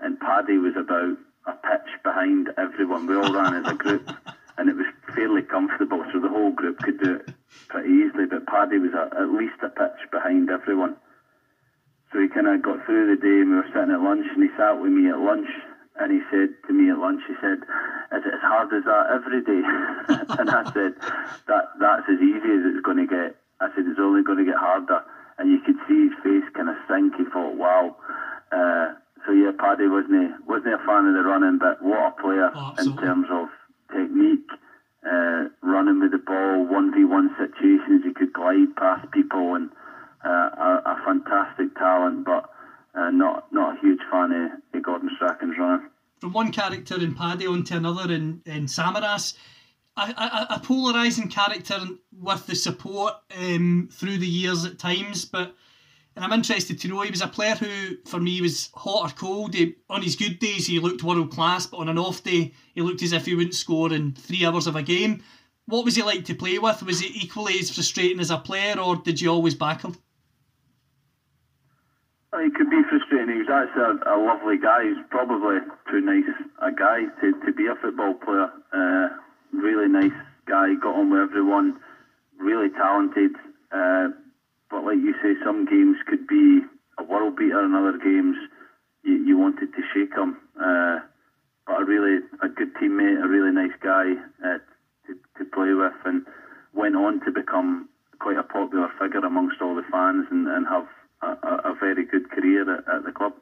[0.00, 3.06] And Paddy was about a pitch behind everyone.
[3.06, 4.10] We all ran as a group,
[4.58, 7.34] and it was fairly comfortable, so the whole group could do it
[7.68, 8.24] pretty easily.
[8.24, 10.96] But Paddy was a, at least a pitch behind everyone.
[12.12, 14.42] So he kind of got through the day, and we were sitting at lunch, and
[14.42, 15.48] he sat with me at lunch,
[15.98, 17.58] and he said to me at lunch, he said,
[18.12, 19.62] "Is it as hard as that every day?"
[20.38, 20.94] and I said,
[21.46, 24.44] "That that's as easy as it's going to get." I said, "It's only going to
[24.44, 25.00] get harder."
[25.38, 27.14] And you could see his face kind of sink.
[27.16, 27.96] He thought, "Wow."
[28.52, 28.94] Uh,
[29.24, 32.74] so yeah, Paddy wasn't wasn't a fan of the running, but what a player Oh,
[32.78, 33.48] in terms of
[33.92, 34.48] technique,
[35.04, 38.02] uh, running with the ball, one v one situations.
[38.04, 39.68] He could glide past people and
[40.24, 42.48] uh, a, a fantastic talent, but
[42.96, 45.88] uh, not not a huge fan of, of Gordon Strachan's running.
[46.20, 49.36] From one character in Paddy on to another in, in Samaras,
[49.96, 51.78] a, a, a polarising character
[52.18, 55.54] with the support um, through the years at times, but
[56.16, 59.14] and I'm interested to know he was a player who, for me, was hot or
[59.14, 59.52] cold.
[59.52, 62.80] He, on his good days, he looked world class, but on an off day, he
[62.80, 65.22] looked as if he wouldn't score in three hours of a game.
[65.66, 66.82] What was he like to play with?
[66.82, 69.96] Was he equally as frustrating as a player, or did you always back him?
[72.36, 73.32] Well, He could be frustrating.
[73.32, 74.84] He was actually a, a lovely guy.
[74.84, 75.56] He's probably
[75.90, 76.28] too nice
[76.60, 78.52] a guy to, to be a football player.
[78.76, 79.08] Uh,
[79.56, 80.12] really nice
[80.44, 80.74] guy.
[80.74, 81.80] Got on with everyone.
[82.38, 83.32] Really talented.
[83.72, 84.08] Uh,
[84.68, 86.60] but like you say, some games could be
[86.98, 88.36] a world beater, and other games
[89.02, 90.36] you, you wanted to shake him.
[90.60, 91.00] Uh,
[91.66, 94.12] but a really a good teammate, a really nice guy
[94.44, 94.58] uh,
[95.08, 96.26] to, to play with, and
[96.74, 100.86] went on to become quite a popular figure amongst all the fans and, and have
[101.22, 103.32] a, a, very good career at, at the club.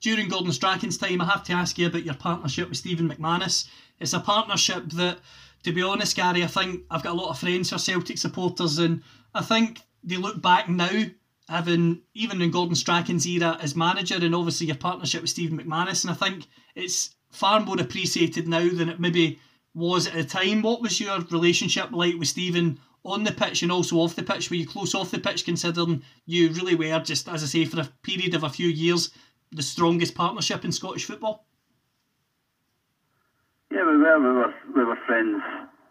[0.00, 3.68] during Gordon Strachan's time, I have to ask you about your partnership with Stephen McManus.
[4.00, 5.18] It's a partnership that,
[5.62, 8.18] to be honest, Gary, I think I've got a lot of friends who are Celtic
[8.18, 9.02] supporters, and
[9.34, 11.04] I think they look back now,
[11.48, 16.04] having even in Gordon Strachan's era as manager, and obviously your partnership with Stephen McManus,
[16.04, 19.38] and I think it's far more appreciated now than it maybe
[19.74, 20.62] was at the time.
[20.62, 24.50] What was your relationship like with Stephen on the pitch and also off the pitch?
[24.50, 27.80] Were you close off the pitch, considering you really were just, as I say, for
[27.80, 29.10] a period of a few years,
[29.50, 31.46] the strongest partnership in Scottish football?
[33.70, 34.18] Yeah, we were.
[34.20, 35.42] We were, we were friends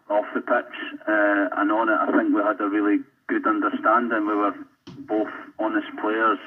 [0.08, 0.76] off the pitch
[1.08, 1.98] uh, and on it.
[1.98, 2.98] I think we had a really
[3.28, 4.26] good understanding.
[4.26, 4.54] We were
[5.08, 6.38] both honest players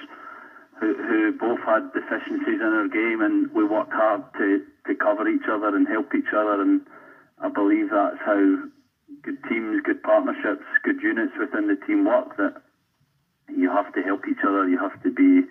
[0.79, 5.27] who, who both had deficiencies in our game, and we worked hard to, to cover
[5.27, 6.61] each other and help each other.
[6.61, 6.81] And
[7.41, 8.63] I believe that's how
[9.25, 12.37] good teams, good partnerships, good units within the team work.
[12.37, 12.61] That
[13.49, 14.69] you have to help each other.
[14.69, 15.41] You have to be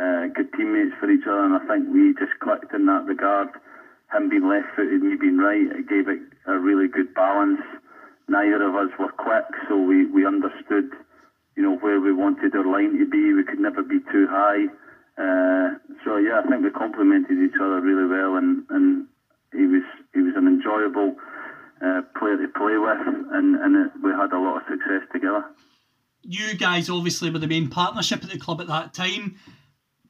[0.00, 3.48] uh, good teammates for each other, and I think we just clicked in that regard.
[4.12, 7.60] Him being left-footed, me being right, it gave it a really good balance.
[8.26, 10.90] Neither of us were quick, so we, we understood,
[11.54, 13.32] you know, where we wanted our line to be.
[13.34, 14.66] We could never be too high.
[15.18, 19.04] Uh, so yeah, I think we complemented each other really well, and, and
[19.52, 19.82] he was
[20.14, 21.14] he was an enjoyable
[21.84, 25.44] uh, player to play with, and, and it, we had a lot of success together.
[26.22, 29.36] you guys obviously were the main partnership at the club at that time.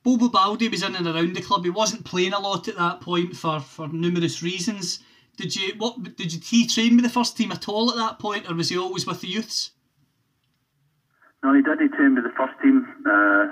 [0.02, 1.64] Bobo Baldé was in and around the club.
[1.64, 5.00] He wasn't playing a lot at that point for, for numerous reasons.
[5.36, 8.18] Did you what did you he train with the first team at all at that
[8.18, 9.72] point, or was he always with the youths?
[11.42, 11.80] No, he did.
[11.80, 12.84] He trained with the first team.
[13.06, 13.46] Uh,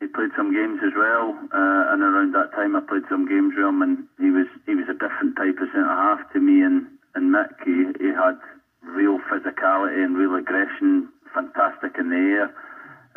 [0.00, 3.54] he played some games as well, uh, and around that time I played some games
[3.56, 3.82] with him.
[3.82, 7.34] And he was he was a different type of centre half to me and and
[7.34, 7.50] Mick.
[7.66, 8.38] He, he had
[8.82, 12.48] real physicality and real aggression, fantastic in the air.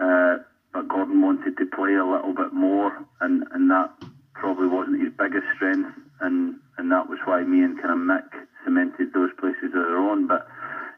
[0.02, 0.41] Uh,
[0.74, 2.91] but Gordon wanted to play a little bit more,
[3.22, 3.91] and, and that
[4.34, 8.26] probably wasn't his biggest strength, and, and that was why me and kind of Mick
[8.66, 10.28] cemented those places of their own.
[10.28, 10.47] But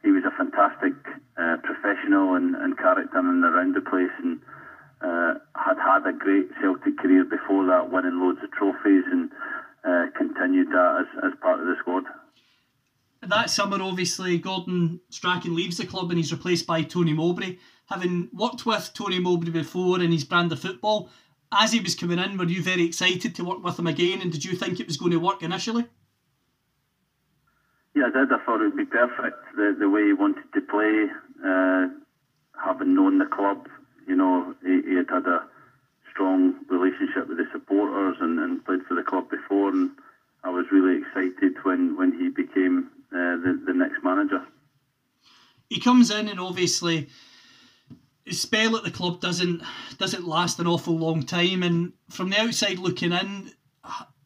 [0.04, 0.94] he was a fantastic
[1.36, 4.40] uh, professional and, and character in and around the place, and
[5.02, 9.30] uh, had had a great Celtic career before that, winning loads of trophies, and
[9.84, 12.04] uh, continued that as, as part of the squad.
[13.28, 17.58] That summer, obviously, Gordon Strachan leaves the club and he's replaced by Tony Mowbray.
[17.90, 21.10] Having worked with Tony Mowbray before in his brand of football,
[21.52, 24.22] as he was coming in, were you very excited to work with him again?
[24.22, 25.86] And did you think it was going to work initially?
[27.96, 28.34] Yeah, I did.
[28.34, 31.08] I thought it would be perfect the the way he wanted to play.
[31.46, 31.88] Uh,
[32.64, 33.68] having known the club,
[34.08, 35.46] you know, he, he had had a
[36.12, 39.92] strong relationship with the supporters and, and played for the club before, and
[40.44, 44.46] I was really excited when when he became uh, the the next manager.
[45.70, 47.10] He comes in and obviously
[48.26, 49.62] his spell at the club doesn't
[49.98, 53.52] doesn't last an awful long time, and from the outside looking in,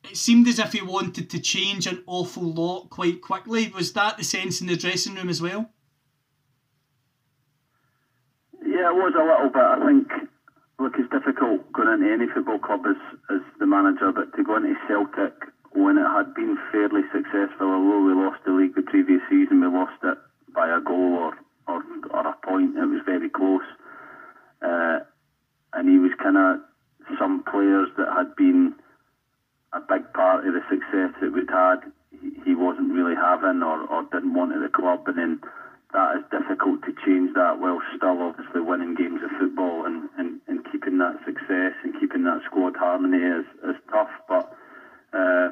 [0.03, 3.69] it seemed as if he wanted to change an awful lot quite quickly.
[3.69, 5.69] Was that the sense in the dressing room as well?
[8.61, 9.61] Yeah, it was a little bit.
[9.61, 10.29] I think,
[10.79, 12.97] look, it's difficult going into any football club as,
[13.29, 15.33] as the manager, but to go into Celtic
[15.73, 18.46] when it had been fairly successful, although we lost the league the
[18.89, 20.17] previous season, we lost it
[20.53, 21.33] by a goal or,
[21.67, 22.77] or, or a point.
[22.77, 23.67] It was very close.
[24.61, 24.99] Uh,
[25.73, 26.59] and he was kind of
[27.19, 28.73] some players that had been
[29.73, 33.85] a big part of the success that we'd had, he, he wasn't really having or,
[33.87, 35.03] or didn't want at the club.
[35.07, 35.39] And then
[35.93, 40.39] that is difficult to change that while still obviously winning games of football and, and,
[40.47, 44.11] and keeping that success and keeping that squad harmony is, is tough.
[44.27, 44.51] But
[45.13, 45.49] uh,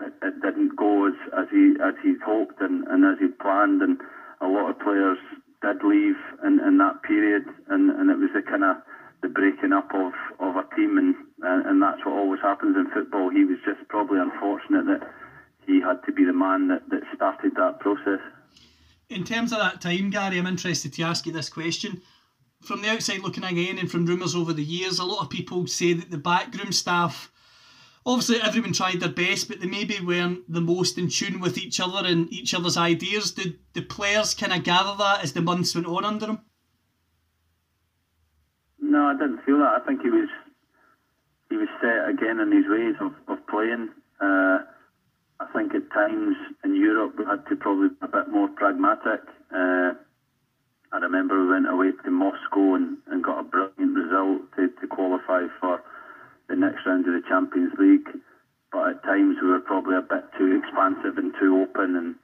[0.00, 3.82] it, it didn't go as, as he as he'd hoped and, and as he'd planned.
[3.82, 4.00] And
[4.40, 5.18] a lot of players
[5.60, 8.76] did leave in, in that period, and, and it was the kind of
[9.22, 12.86] the breaking up of, of a team, and, and and that's what always happens in
[12.90, 13.28] football.
[13.28, 15.12] He was just probably unfortunate that
[15.66, 18.20] he had to be the man that, that started that process.
[19.10, 22.02] In terms of time, Gary, I'm interested to ask you this question.
[22.60, 25.66] From the outside looking again, and from rumours over the years, a lot of people
[25.66, 27.30] say that the backroom staff
[28.06, 31.80] obviously everyone tried their best, but they maybe weren't the most in tune with each
[31.80, 33.32] other and each other's ideas.
[33.32, 36.40] Did the players kind of gather that as the months went on under them?
[38.80, 39.80] No, I didn't feel that.
[39.80, 40.28] I think he was
[41.48, 43.90] he was set again in his ways of, of playing.
[44.20, 44.58] Uh,
[45.40, 49.20] I think at times in Europe we had to probably be a bit more pragmatic.
[49.52, 49.94] Uh,
[50.92, 54.86] I remember we went away to Moscow and, and got a brilliant result to, to
[54.86, 55.80] qualify for
[56.48, 58.08] the next round of the Champions League.
[58.72, 62.14] But at times we were probably a bit too expansive and too open, and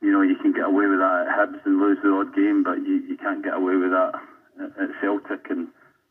[0.00, 2.62] you know you can get away with that at Hibs and lose the odd game,
[2.62, 4.14] but you, you can't get away with that
[4.60, 5.66] at, Celtic, and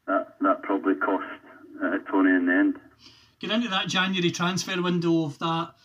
[0.08, 1.24] that that probably cost
[1.82, 2.76] uh, Tony in the end.
[3.40, 5.76] Get into that January transfer window of that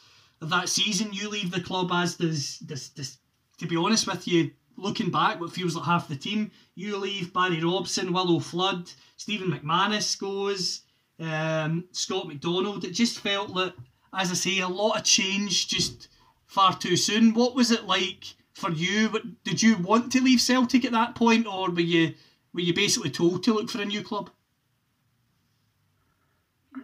[0.43, 1.13] that season.
[1.13, 3.19] You leave the club as does this, this
[3.59, 6.51] to be honest with you, looking back, what feels like half the team.
[6.75, 10.83] You leave Barry Robson, Willo Flood, Stephen McManus goes,
[11.21, 12.85] um, Scott McDonald.
[12.85, 13.75] It just felt that,
[14.15, 16.09] as I say, a lot of change just
[16.47, 17.35] far too soon.
[17.35, 19.11] What was it like for you?
[19.45, 22.15] Did you want to leave Celtic at that point, or were you
[22.55, 24.31] were you basically told to look for a new club?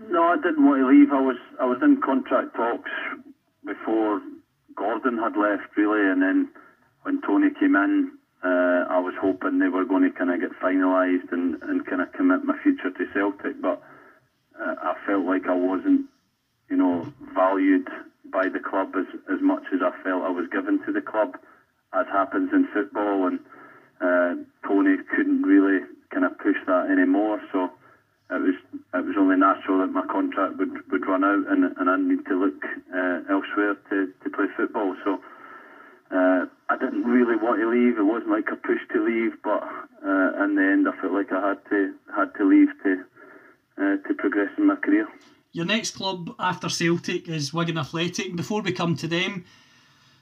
[0.09, 1.13] No, I didn't want to leave.
[1.13, 2.91] I was I was in contract talks
[3.65, 4.21] before
[4.77, 6.49] Gordon had left, really, and then
[7.05, 8.11] when Tony came in,
[8.43, 12.03] uh, I was hoping they were going to kind of get finalised and, and kind
[12.03, 13.83] of commit my future to Celtic, but
[14.61, 16.07] uh, I felt like I wasn't,
[16.69, 17.89] you know, valued
[18.33, 21.37] by the club as, as much as I felt I was given to the club,
[21.93, 23.39] as happens in football, and
[24.01, 24.35] uh,
[24.67, 25.81] Tony couldn't really
[26.11, 27.71] kind of push that anymore, so
[28.31, 28.55] it was
[28.95, 32.25] it was only natural that my contract would, would run out and, and I'd need
[32.27, 32.65] to look
[32.95, 34.97] uh, elsewhere to, to play football.
[35.05, 35.21] So
[36.11, 37.99] uh, I didn't really want to leave.
[37.99, 39.63] It wasn't like a push to leave, but
[40.05, 43.05] uh, in the end, I felt like I had to had to leave to
[43.79, 45.09] uh, to progress in my career.
[45.53, 48.35] Your next club after Celtic is Wigan Athletic.
[48.37, 49.45] Before we come to them,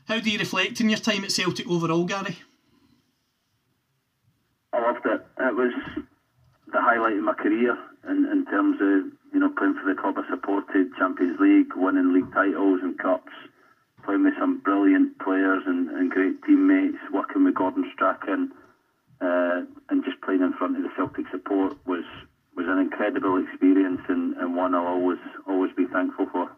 [0.06, 2.38] how do you reflect on your time at Celtic overall, Gary?
[4.72, 5.26] I loved it.
[5.38, 5.72] It was
[6.72, 7.76] the highlight of my career
[8.08, 12.12] in, in terms of you know playing for the club I supported, Champions League, winning
[12.12, 13.32] league titles and cups,
[14.04, 18.50] playing with some brilliant players and, and great teammates, working with Gordon Strachan,
[19.20, 22.04] uh, and just playing in front of the Celtic support was
[22.54, 26.50] was an incredible experience and, and one I'll always always be thankful for.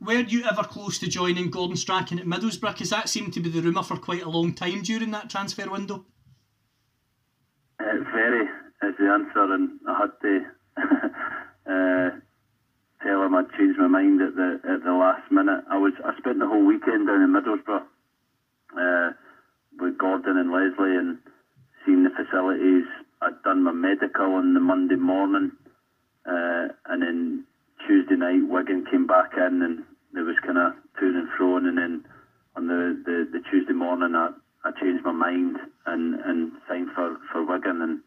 [0.00, 2.72] Were you ever close to joining Gordon Strachan at Middlesbrough?
[2.72, 5.68] Because that seemed to be the rumour for quite a long time during that transfer
[5.70, 6.04] window.
[7.80, 10.44] Uh, very is the answer, and I had to
[11.70, 12.20] uh,
[13.06, 15.64] tell him I'd changed my mind at the at the last minute.
[15.70, 17.84] I was I spent the whole weekend down in Middlesbrough
[18.76, 19.12] uh,
[19.78, 21.16] with Gordon and Lesley and
[21.84, 22.84] seeing the facilities.
[23.22, 25.52] I'd done my medical on the Monday morning,
[26.26, 27.44] uh, and then
[27.86, 31.78] Tuesday night Wigan came back in, and there was kind of to and fro, and
[31.78, 32.04] then
[32.56, 34.30] on the, the, the Tuesday morning I,
[34.64, 37.98] I changed my mind and, and signed for, for Wigan and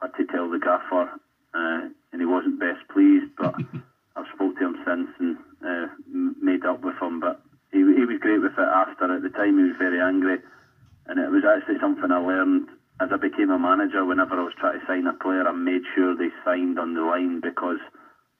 [0.00, 1.08] had to tell the gaffer
[1.54, 3.30] uh, and he wasn't best pleased.
[3.38, 3.54] But
[4.16, 5.86] I've spoke to him since and uh,
[6.40, 7.20] made up with him.
[7.20, 7.40] But
[7.72, 9.10] he, he was great with it after.
[9.14, 10.38] At the time, he was very angry,
[11.06, 12.68] and it was actually something I learned
[13.00, 14.04] as I became a manager.
[14.04, 17.02] Whenever I was trying to sign a player, I made sure they signed on the
[17.02, 17.82] line because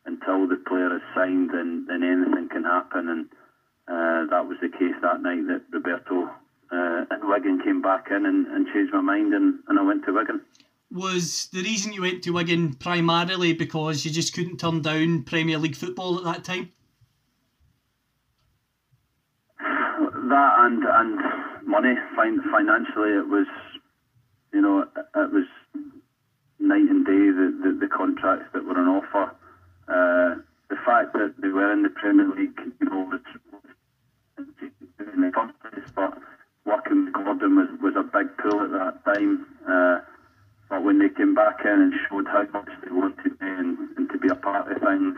[0.06, 3.08] until the player is signed, then then anything can happen.
[3.08, 3.26] And
[3.88, 6.30] uh, that was the case that night that Roberto
[6.70, 10.04] uh, and Wigan came back in and, and changed my mind, and, and I went
[10.04, 10.40] to Wigan.
[10.94, 15.58] Was the reason you went to Wigan primarily because you just couldn't turn down Premier
[15.58, 16.70] League football at that time?
[19.58, 23.48] That and and money, fin- financially, it was,
[24.52, 25.46] you know, it was
[26.60, 29.34] night and day the, the, the contracts that were on offer.
[29.88, 30.40] Uh,
[30.70, 33.20] the fact that they were in the Premier League, you know, was,
[34.38, 36.18] in the first place, but
[36.64, 39.44] working with Gordon was, was a big pull at that time.
[39.68, 39.98] Uh,
[40.68, 44.10] but when they came back in and showed how much they wanted me and, and
[44.10, 45.16] to be a part of things,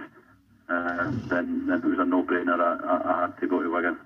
[0.68, 2.58] uh, then, then it was a no-brainer.
[2.58, 3.98] I, I, I had to go to Wigan.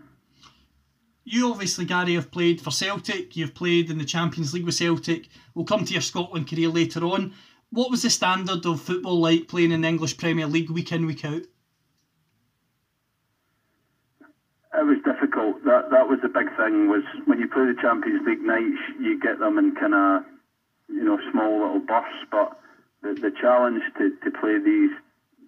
[1.24, 3.36] You obviously, Gary, have played for Celtic.
[3.36, 5.28] You've played in the Champions League with Celtic.
[5.54, 7.34] We'll come to your Scotland career later on.
[7.70, 11.06] What was the standard of football like playing in the English Premier League week in,
[11.06, 11.42] week out?
[14.72, 15.62] It was difficult.
[15.64, 16.88] That that was the big thing.
[16.88, 20.24] Was when you play the Champions League nights, you get them in kind of
[20.92, 22.26] you know small little bursts.
[22.30, 22.58] But
[23.02, 24.90] the the challenge to, to play these,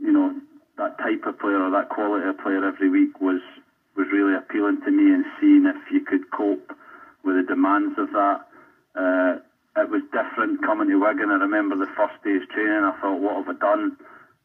[0.01, 0.35] you know,
[0.79, 3.41] that type of player or that quality of player every week was
[3.97, 6.73] was really appealing to me and seeing if you could cope
[7.25, 8.41] with the demands of that.
[8.95, 9.39] Uh,
[9.77, 11.31] it was different coming to Wigan.
[11.31, 12.85] I remember the first day's training.
[12.85, 13.97] I thought, what have I done?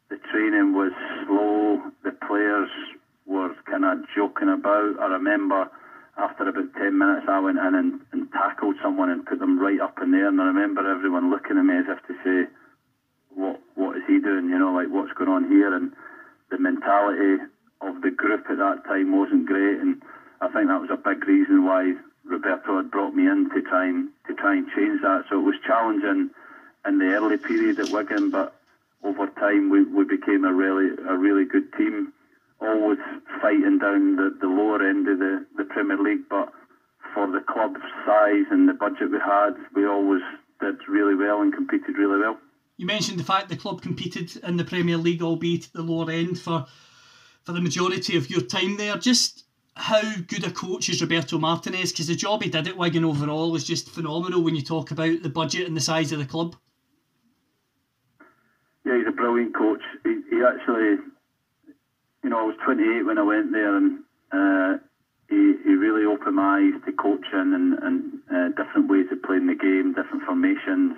[0.08, 0.92] The training was
[1.26, 1.82] slow.
[2.02, 2.70] The players
[3.26, 4.98] were kind of joking about.
[5.00, 5.68] I remember
[6.18, 9.80] after about 10 minutes, I went in and, and tackled someone and put them right
[9.80, 10.28] up in there.
[10.28, 12.50] And I remember everyone looking at me as if to say,
[13.34, 14.50] what what is he doing?
[14.50, 15.72] You know, like what's going on here?
[15.72, 15.92] And
[16.50, 17.42] the mentality
[17.80, 19.78] of the group at that time wasn't great.
[19.78, 20.02] And
[20.40, 23.86] I think that was a big reason why Roberto had brought me in to try
[23.86, 25.24] and to try and change that.
[25.30, 26.30] So it was challenging
[26.86, 28.54] in the early period at Wigan, but
[29.04, 32.12] over time we, we became a really a really good team.
[32.60, 32.98] Always
[33.40, 36.52] fighting down the, the lower end of the, the Premier League, but
[37.14, 40.22] for the club's size and the budget we had, we always
[40.60, 42.38] did really well and competed really well.
[42.76, 46.10] You mentioned the fact the club competed in the Premier League, albeit at the lower
[46.10, 46.66] end, for
[47.44, 48.96] for the majority of your time there.
[48.96, 49.44] Just
[49.74, 51.92] how good a coach is Roberto Martinez?
[51.92, 55.22] Because the job he did at Wigan overall was just phenomenal when you talk about
[55.22, 56.56] the budget and the size of the club.
[58.84, 59.80] Yeah, he's a brilliant coach.
[60.04, 60.96] He, he actually,
[62.28, 64.04] you know, I was 28 when I went there, and
[64.36, 64.76] uh,
[65.32, 69.48] he, he really opened my eyes to coaching and, and uh, different ways of playing
[69.48, 70.92] the game, different formations,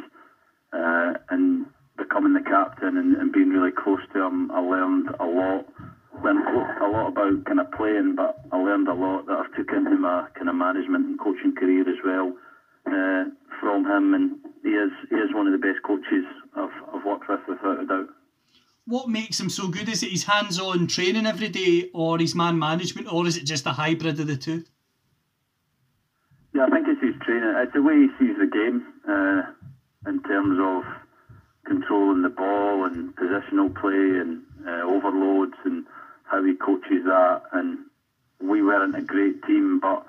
[0.74, 4.50] uh, and becoming the captain and, and being really close to him.
[4.50, 5.70] I learned a lot.
[6.18, 6.42] Learned
[6.82, 9.94] a lot about kind of playing, but I learned a lot that I've took into
[10.02, 12.34] my kind of management and coaching career as well
[12.90, 13.30] uh,
[13.62, 14.14] from him.
[14.18, 14.34] And
[14.66, 16.26] he is he is one of the best coaches
[16.58, 18.10] I've, I've worked with without a doubt.
[18.86, 19.88] What makes him so good?
[19.88, 23.66] Is it his hands-on training every day, or his man management, or is it just
[23.66, 24.64] a hybrid of the two?
[26.54, 27.54] Yeah, I think it's his training.
[27.56, 29.42] It's the way he sees the game uh,
[30.08, 30.82] in terms of
[31.64, 35.84] controlling the ball and positional play and uh, overloads and
[36.24, 37.42] how he coaches that.
[37.52, 37.78] And
[38.40, 40.04] we weren't a great team, but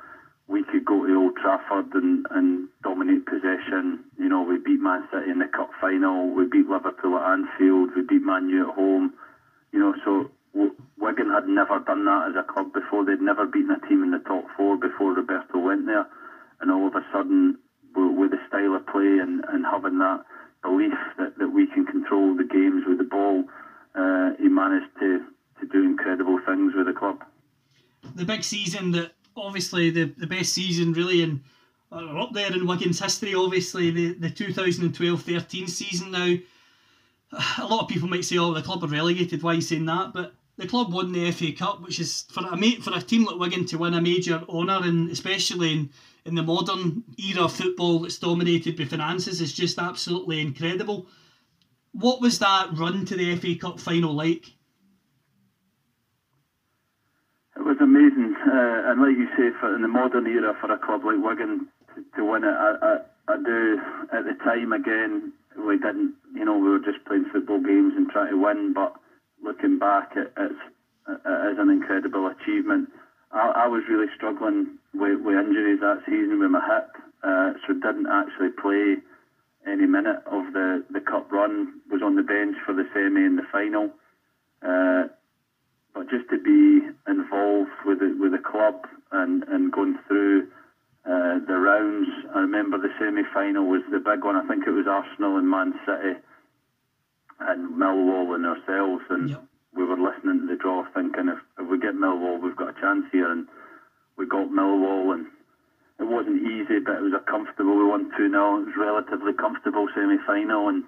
[0.52, 4.04] we could go to Old Trafford and, and dominate possession.
[4.18, 6.30] You know, we beat Man City in the cup final.
[6.30, 7.92] We beat Liverpool at Anfield.
[7.96, 9.14] We beat Man U at home.
[9.72, 10.30] You know, so
[11.00, 13.06] Wigan had never done that as a club before.
[13.06, 16.06] They'd never beaten a team in the top four before Roberto went there.
[16.60, 17.58] And all of a sudden,
[17.96, 20.24] with the style of play and, and having that
[20.62, 23.46] belief that, that we can control the games with the ball,
[23.96, 25.20] uh, he managed to,
[25.60, 27.24] to do incredible things with the club.
[28.16, 31.42] The big season that obviously the, the best season really in
[31.92, 33.36] uh, up there in Wigan's history.
[33.36, 36.12] Obviously the the 2012-13 season.
[36.12, 36.36] Now,
[37.60, 39.86] a lot of people might say, "Oh, the club are relegated." Why are you saying
[39.86, 40.14] that?
[40.14, 43.40] But the club won the FA Cup, which is for a for a team like
[43.40, 45.90] Wigan to win a major honour, and especially in
[46.26, 51.08] in the modern era of football that's dominated by finances, is just absolutely incredible.
[51.94, 54.48] What was that run to the FA Cup final like?
[57.56, 60.78] It was amazing, uh, and like you say, for in the modern era, for a
[60.78, 61.66] club like Wigan
[61.96, 62.98] to, to win it, I, I,
[63.34, 63.78] I do.
[64.12, 66.12] At the time, again, we didn't.
[66.34, 68.74] You know, we were just playing football games and trying to win.
[68.74, 68.94] But
[69.42, 70.60] looking back, it, it's
[71.08, 72.90] it is an incredible achievement.
[73.32, 76.90] I, I was really struggling with, with injuries that season with my hip,
[77.24, 78.98] uh, so didn't actually play
[79.66, 81.80] any minute of the, the cup run.
[81.90, 83.92] Was on the bench for the semi and the final.
[84.62, 85.08] Uh,
[85.94, 90.48] but just to be involved with the, with the club and, and going through
[91.06, 92.08] uh, the rounds.
[92.36, 94.36] I remember the semi final was the big one.
[94.36, 96.20] I think it was Arsenal and Man City
[97.40, 99.04] and Millwall and ourselves.
[99.10, 99.44] And Yep.
[99.74, 102.82] we were listening to the draw thinking if, if we get Millwall, we've got a
[102.82, 103.32] chance here.
[103.32, 103.48] And
[104.16, 105.26] we got Millwall and
[106.00, 107.78] it wasn't easy, but it was a comfortable.
[107.78, 108.62] We won 2 0.
[108.62, 110.70] It was relatively comfortable semi final.
[110.70, 110.84] And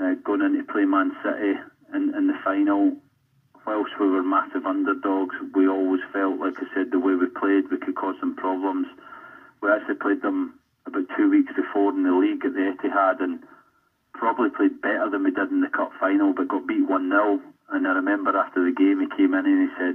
[0.00, 1.60] uh, going in to play Man City
[1.94, 2.96] in, in the final,
[3.66, 7.70] whilst we were massive underdogs, we always felt, like I said, the way we played,
[7.70, 8.86] we could cause them problems.
[9.60, 10.52] We actually played them
[10.86, 13.38] about two weeks before in the league at the Etihad and
[14.14, 17.40] probably played better than we did in the cup final, but got beat 1 0.
[17.70, 19.94] And I remember after the game, he came in and he said,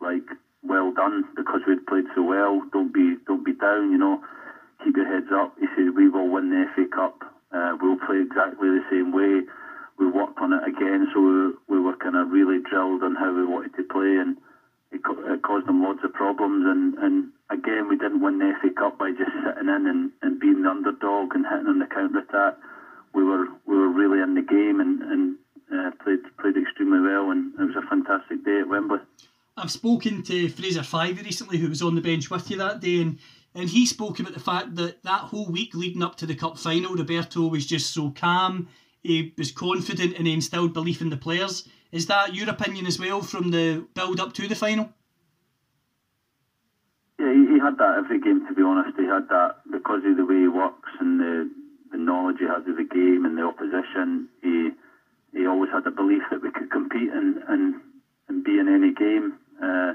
[0.00, 0.24] like,
[0.62, 2.62] well done because we'd played so well.
[2.72, 4.20] Don't be, don't be down, you know.
[4.82, 5.54] Keep your heads up.
[5.58, 7.22] He said, we will win the FA Cup.
[7.52, 9.42] Uh, we'll play exactly the same way.
[9.98, 13.34] We worked on it again, so we, we were kind of really drilled on how
[13.34, 14.36] we wanted to play, and
[14.90, 16.64] it, it caused them lots of problems.
[16.66, 20.40] And, and again, we didn't win the FA Cup by just sitting in and, and
[20.40, 22.58] being the underdog and hitting on the counter attack.
[23.14, 25.36] We were we were really in the game and, and
[25.72, 28.98] uh, played played extremely well, and it was a fantastic day at Wembley.
[29.56, 33.02] I've spoken to Fraser Fyvie recently, who was on the bench with you that day,
[33.02, 33.18] and,
[33.54, 36.58] and he spoke about the fact that that whole week leading up to the cup
[36.58, 38.68] final, Roberto was just so calm.
[39.02, 41.68] He was confident and he instilled belief in the players.
[41.90, 44.90] Is that your opinion as well from the build up to the final?
[47.18, 48.46] Yeah, he, had that every game.
[48.46, 51.50] To be honest, he had that because of the way he works and the,
[51.92, 54.28] the knowledge he has of the game and the opposition.
[54.42, 54.70] He
[55.32, 57.74] he always had the belief that we could compete and and,
[58.28, 59.34] and be in any game.
[59.62, 59.94] Uh,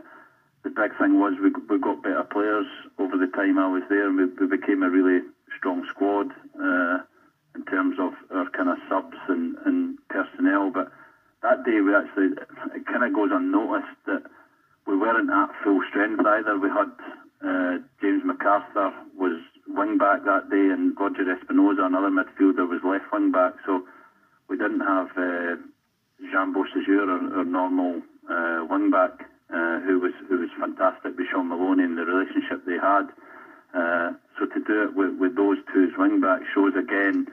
[0.63, 2.67] the big thing was we we got better players
[2.99, 5.21] over the time I was there, and we, we became a really
[5.57, 6.31] strong squad
[6.61, 6.99] uh,
[7.57, 10.69] in terms of our kind of subs and, and personnel.
[10.69, 10.91] But
[11.41, 12.37] that day we actually
[12.77, 14.23] it kind of goes unnoticed that
[14.85, 16.57] we weren't at full strength either.
[16.57, 16.93] We had
[17.41, 23.11] uh, James McArthur was wing back that day, and Roger Espinoza, another midfielder, was left
[23.11, 23.53] wing back.
[23.65, 23.83] So
[24.47, 25.57] we didn't have uh,
[26.31, 31.27] Jean Beausejour, our, our normal uh, wing back, uh, who was who was fantastic with
[31.31, 33.09] Shaun Maloney and the relationship they had.
[33.73, 37.27] Uh, so to do it with, with those two as wing back shows again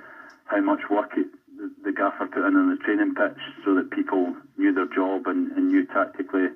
[0.47, 1.27] how much work it,
[1.57, 5.27] the, the gaffer put in on the training pitch, so that people knew their job
[5.27, 6.47] and, and knew tactically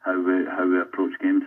[0.00, 1.44] how we how we approach games.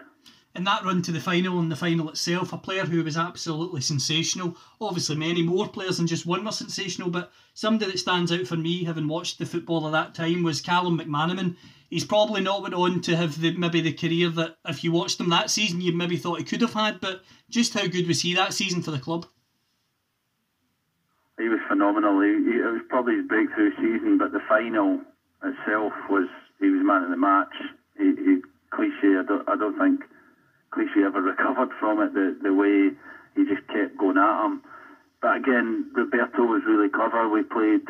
[0.53, 3.79] In that run to the final and the final itself, a player who was absolutely
[3.79, 4.57] sensational.
[4.81, 8.57] Obviously, many more players than just one were sensational, but somebody that stands out for
[8.57, 11.55] me, having watched the football of that time, was Callum McManaman.
[11.89, 15.21] He's probably not went on to have the, maybe the career that if you watched
[15.21, 18.21] him that season, you maybe thought he could have had, but just how good was
[18.21, 19.27] he that season for the club?
[21.81, 22.21] Phenomenal.
[22.21, 25.01] He, he, it was probably his breakthrough season, but the final
[25.41, 26.27] itself was
[26.59, 27.55] he was man of the match.
[27.97, 28.37] He, he
[28.69, 29.17] Clichy.
[29.17, 30.03] I don't, I don't think
[30.69, 32.13] Clichy ever recovered from it.
[32.13, 32.91] The the way
[33.33, 34.61] he just kept going at him.
[35.23, 37.27] But again, Roberto was really clever.
[37.27, 37.81] We played.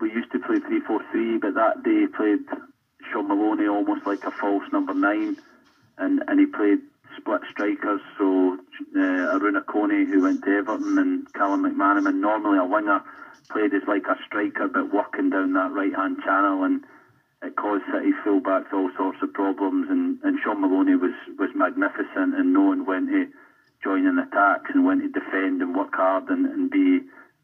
[0.00, 2.40] We used to play three four three, but that day he played
[3.12, 5.36] Shaun Maloney almost like a false number nine,
[5.98, 6.80] and and he played
[7.20, 8.00] split strikers.
[8.18, 8.54] So
[8.96, 13.00] uh, Arouna Koné, who went to Everton, and Callum McManaman, normally a winger,
[13.50, 16.80] played as like a striker, but working down that right hand channel, and
[17.42, 19.88] it caused City fullbacks all sorts of problems.
[19.88, 23.26] And, and Shaun Maloney was was magnificent in knowing when to
[23.82, 27.00] join in attacks and when to defend and work hard and, and be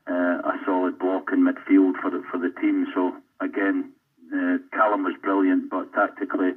[0.06, 2.86] uh, a solid block in midfield for the, for the team.
[2.94, 3.90] So again,
[4.32, 6.52] uh, Callum was brilliant, but tactically,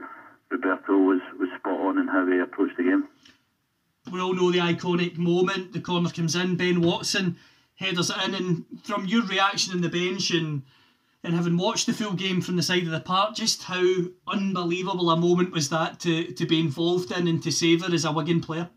[0.51, 3.07] Roberto was, was spot on in how he approached the game.
[4.11, 5.73] We all know the iconic moment.
[5.73, 7.37] The corner comes in, Ben Watson
[7.79, 10.63] headers it in, and from your reaction in the bench and
[11.21, 13.83] and having watched the full game from the side of the park, just how
[14.25, 18.11] unbelievable a moment was that to, to be involved in and to savour as a
[18.13, 18.69] Wigan player?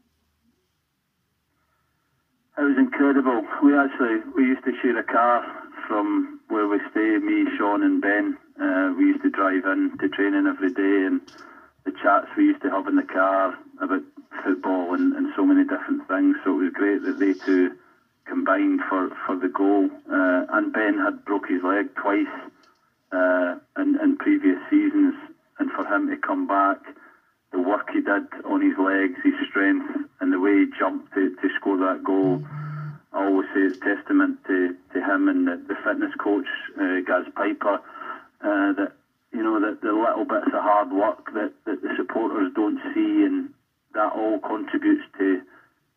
[2.58, 3.46] It was incredible.
[3.62, 5.44] We actually we used to share a car
[5.86, 7.18] from where we stay.
[7.18, 8.36] Me, Shaun, and Ben.
[8.60, 11.20] Uh, we used to drive in to training every day, and
[11.84, 14.02] the chats we used to have in the car about
[14.44, 16.36] football and, and so many different things.
[16.44, 17.72] So it was great that they two
[18.24, 19.90] combined for, for the goal.
[20.10, 22.26] Uh, and Ben had broke his leg twice
[23.10, 25.14] uh, in, in previous seasons,
[25.58, 26.78] and for him to come back,
[27.50, 29.86] the work he did on his legs, his strength,
[30.20, 32.42] and the way he jumped to, to score that goal.
[33.12, 36.46] I always say it's testament to, to him and the, the fitness coach,
[36.80, 37.78] uh, Gaz Piper,
[38.40, 38.92] uh, that
[39.32, 43.24] you know that the little bits of hard work that, that the supporters don't see,
[43.24, 43.50] and
[43.94, 45.40] that all contributes to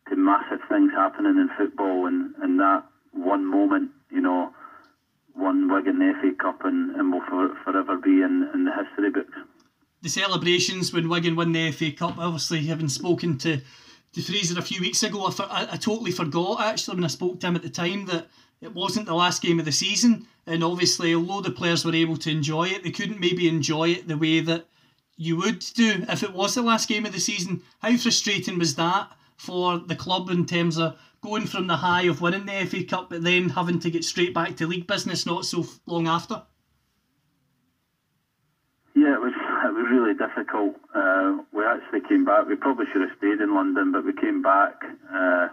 [0.08, 2.06] to massive things happening in football.
[2.06, 4.52] And, and that one moment you know,
[5.34, 9.10] won Wigan the FA Cup and, and will for, forever be in, in the history
[9.10, 9.36] books.
[10.02, 13.60] The celebrations when Wigan won the FA Cup, obviously, having spoken to,
[14.12, 17.40] to Fraser a few weeks ago, I, I, I totally forgot actually when I spoke
[17.40, 18.28] to him at the time that
[18.60, 20.26] it wasn't the last game of the season.
[20.46, 24.08] And obviously, although the players were able to enjoy it, they couldn't maybe enjoy it
[24.08, 24.66] the way that
[25.16, 27.62] you would do if it was the last game of the season.
[27.80, 32.20] How frustrating was that for the club in terms of going from the high of
[32.20, 35.44] winning the FA Cup, but then having to get straight back to league business not
[35.44, 36.42] so long after?
[38.94, 39.32] Yeah, it was
[39.64, 40.76] it was really difficult.
[40.94, 42.46] Uh, we actually came back.
[42.46, 44.74] We probably should have stayed in London, but we came back
[45.12, 45.48] uh,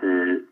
[0.00, 0.44] to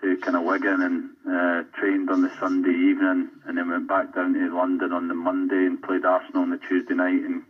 [0.00, 4.14] to kind of Wigan and uh, trained on the Sunday evening, and then went back
[4.14, 7.22] down to London on the Monday and played Arsenal on the Tuesday night.
[7.24, 7.42] And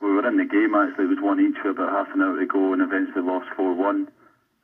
[0.00, 2.38] we were in the game actually; it was one each with about half an hour
[2.38, 4.08] to go, and eventually lost four one.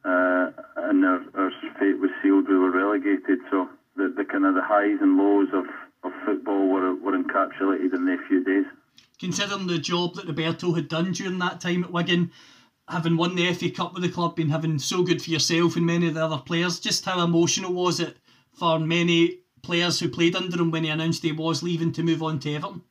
[0.04, 2.48] Uh, and our, our fate was sealed.
[2.48, 3.40] We were relegated.
[3.50, 5.66] So the, the kind of the highs and lows of,
[6.04, 8.64] of football were were encapsulated in a few days.
[9.18, 12.30] Considering the job that Roberto had done during that time at Wigan,
[12.88, 15.86] having won the FA Cup with the club and having so good for yourself and
[15.86, 18.16] many of the other players, just how emotional was it
[18.52, 22.22] for many players who played under him when he announced he was leaving to move
[22.22, 22.82] on to Everton?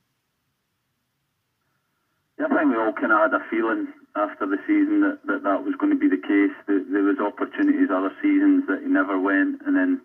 [2.38, 5.42] Yeah, I think we all kind of had a feeling after the season that that,
[5.42, 6.54] that was going to be the case.
[6.66, 10.00] That there was opportunities other seasons that he never went, and then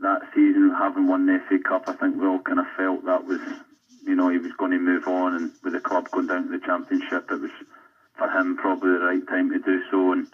[0.00, 3.24] that season having won the FA Cup, I think we all kind of felt that
[3.24, 3.40] was,
[4.04, 6.50] you know, he was going to move on, and with the club going down to
[6.50, 7.50] the Championship, it was
[8.16, 10.12] for him probably the right time to do so.
[10.12, 10.26] And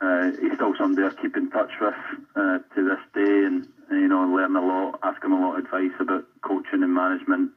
[0.00, 1.94] uh, he's still somebody I keep in touch with
[2.34, 5.64] uh, to this day, and you know, learn a lot, ask him a lot of
[5.64, 7.50] advice about coaching and management.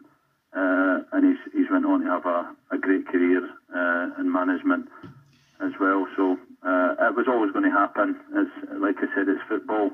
[0.54, 3.42] Uh, and he's he's went on to have a, a great career
[3.76, 4.88] uh, in management
[5.60, 6.08] as well.
[6.16, 8.16] So uh, it was always going to happen.
[8.38, 8.48] As
[8.80, 9.92] like I said, it's football,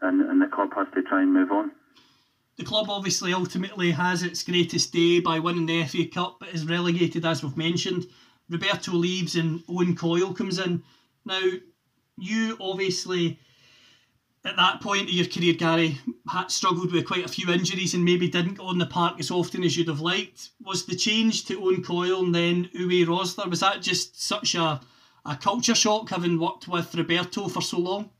[0.00, 1.70] and, and the club has to try and move on.
[2.56, 6.66] The club obviously ultimately has its greatest day by winning the FA Cup, but is
[6.66, 8.06] relegated as we've mentioned.
[8.48, 10.82] Roberto leaves and Owen Coyle comes in.
[11.24, 11.42] Now,
[12.18, 13.38] you obviously,
[14.44, 15.98] at that point of your career, Gary,
[16.28, 19.30] had struggled with quite a few injuries and maybe didn't go on the park as
[19.30, 20.50] often as you'd have liked.
[20.64, 24.80] Was the change to Owen Coyle and then Uwe Rosler, was that just such a,
[25.24, 28.10] a culture shock having worked with Roberto for so long?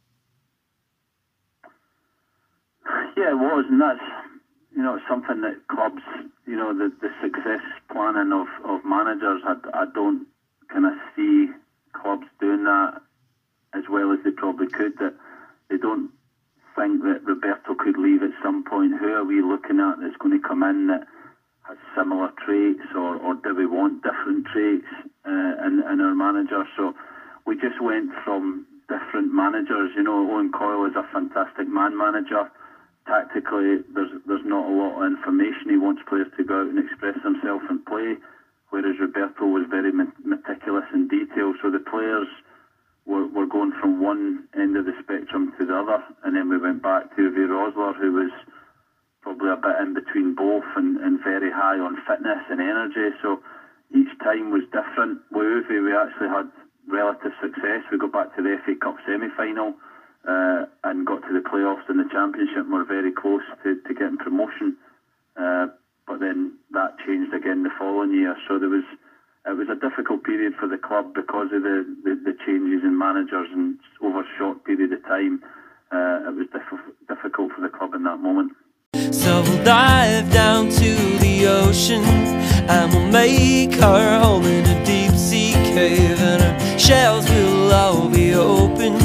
[3.17, 4.01] Yeah, it was, and that's
[4.75, 6.03] you know something that clubs,
[6.47, 9.43] you know, the, the success planning of, of managers.
[9.45, 10.27] I, I don't
[10.69, 11.49] kind of see
[11.93, 13.01] clubs doing that
[13.75, 14.99] as well as they probably could.
[14.99, 15.15] That
[15.69, 16.11] they don't
[16.77, 18.95] think that Roberto could leave at some point.
[18.99, 21.07] Who are we looking at that's going to come in that
[21.63, 24.87] has similar traits, or, or do we want different traits
[25.25, 26.65] uh, in, in our manager?
[26.77, 26.93] So
[27.47, 29.91] we just went from different managers.
[29.95, 32.51] You know, Owen Coyle is a fantastic man manager
[33.07, 35.71] tactically, there's there's not a lot of information.
[35.71, 38.17] He wants players to go out and express themselves and play,
[38.71, 41.55] whereas Roberto was very meticulous in detail.
[41.63, 42.29] So the players
[43.07, 46.59] were, were going from one end of the spectrum to the other, and then we
[46.59, 48.31] went back to Uwe Rosler, who was
[49.23, 53.15] probably a bit in between both and, and very high on fitness and energy.
[53.23, 53.39] So
[53.91, 55.19] each time was different.
[55.31, 56.51] With Uwe, we actually had
[56.89, 57.83] relative success.
[57.91, 59.75] We got back to the FA Cup semi-final
[60.27, 62.65] uh, and got to the playoffs in the championship.
[62.65, 64.77] and were very close to, to getting promotion,
[65.37, 65.67] uh,
[66.07, 68.37] but then that changed again the following year.
[68.49, 68.85] So there was
[69.45, 72.97] it was a difficult period for the club because of the, the, the changes in
[72.97, 75.43] managers and over a short period of time.
[75.91, 78.53] Uh, it was diff- difficult for the club in that moment.
[79.11, 82.03] So we'll dive down to the ocean
[82.69, 88.09] and we'll make our home in a deep sea cave, and our shells will all
[88.09, 89.02] be open.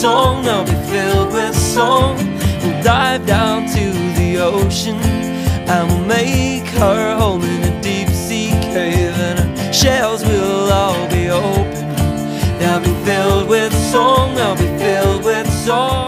[0.00, 2.16] Song, they'll be filled with song.
[2.62, 3.84] We'll dive down to
[4.16, 4.96] the ocean
[5.68, 11.08] and we'll make her home in a deep sea cave, and our shells will all
[11.08, 11.88] be open.
[12.58, 16.07] They'll be filled with song, they'll be filled with song.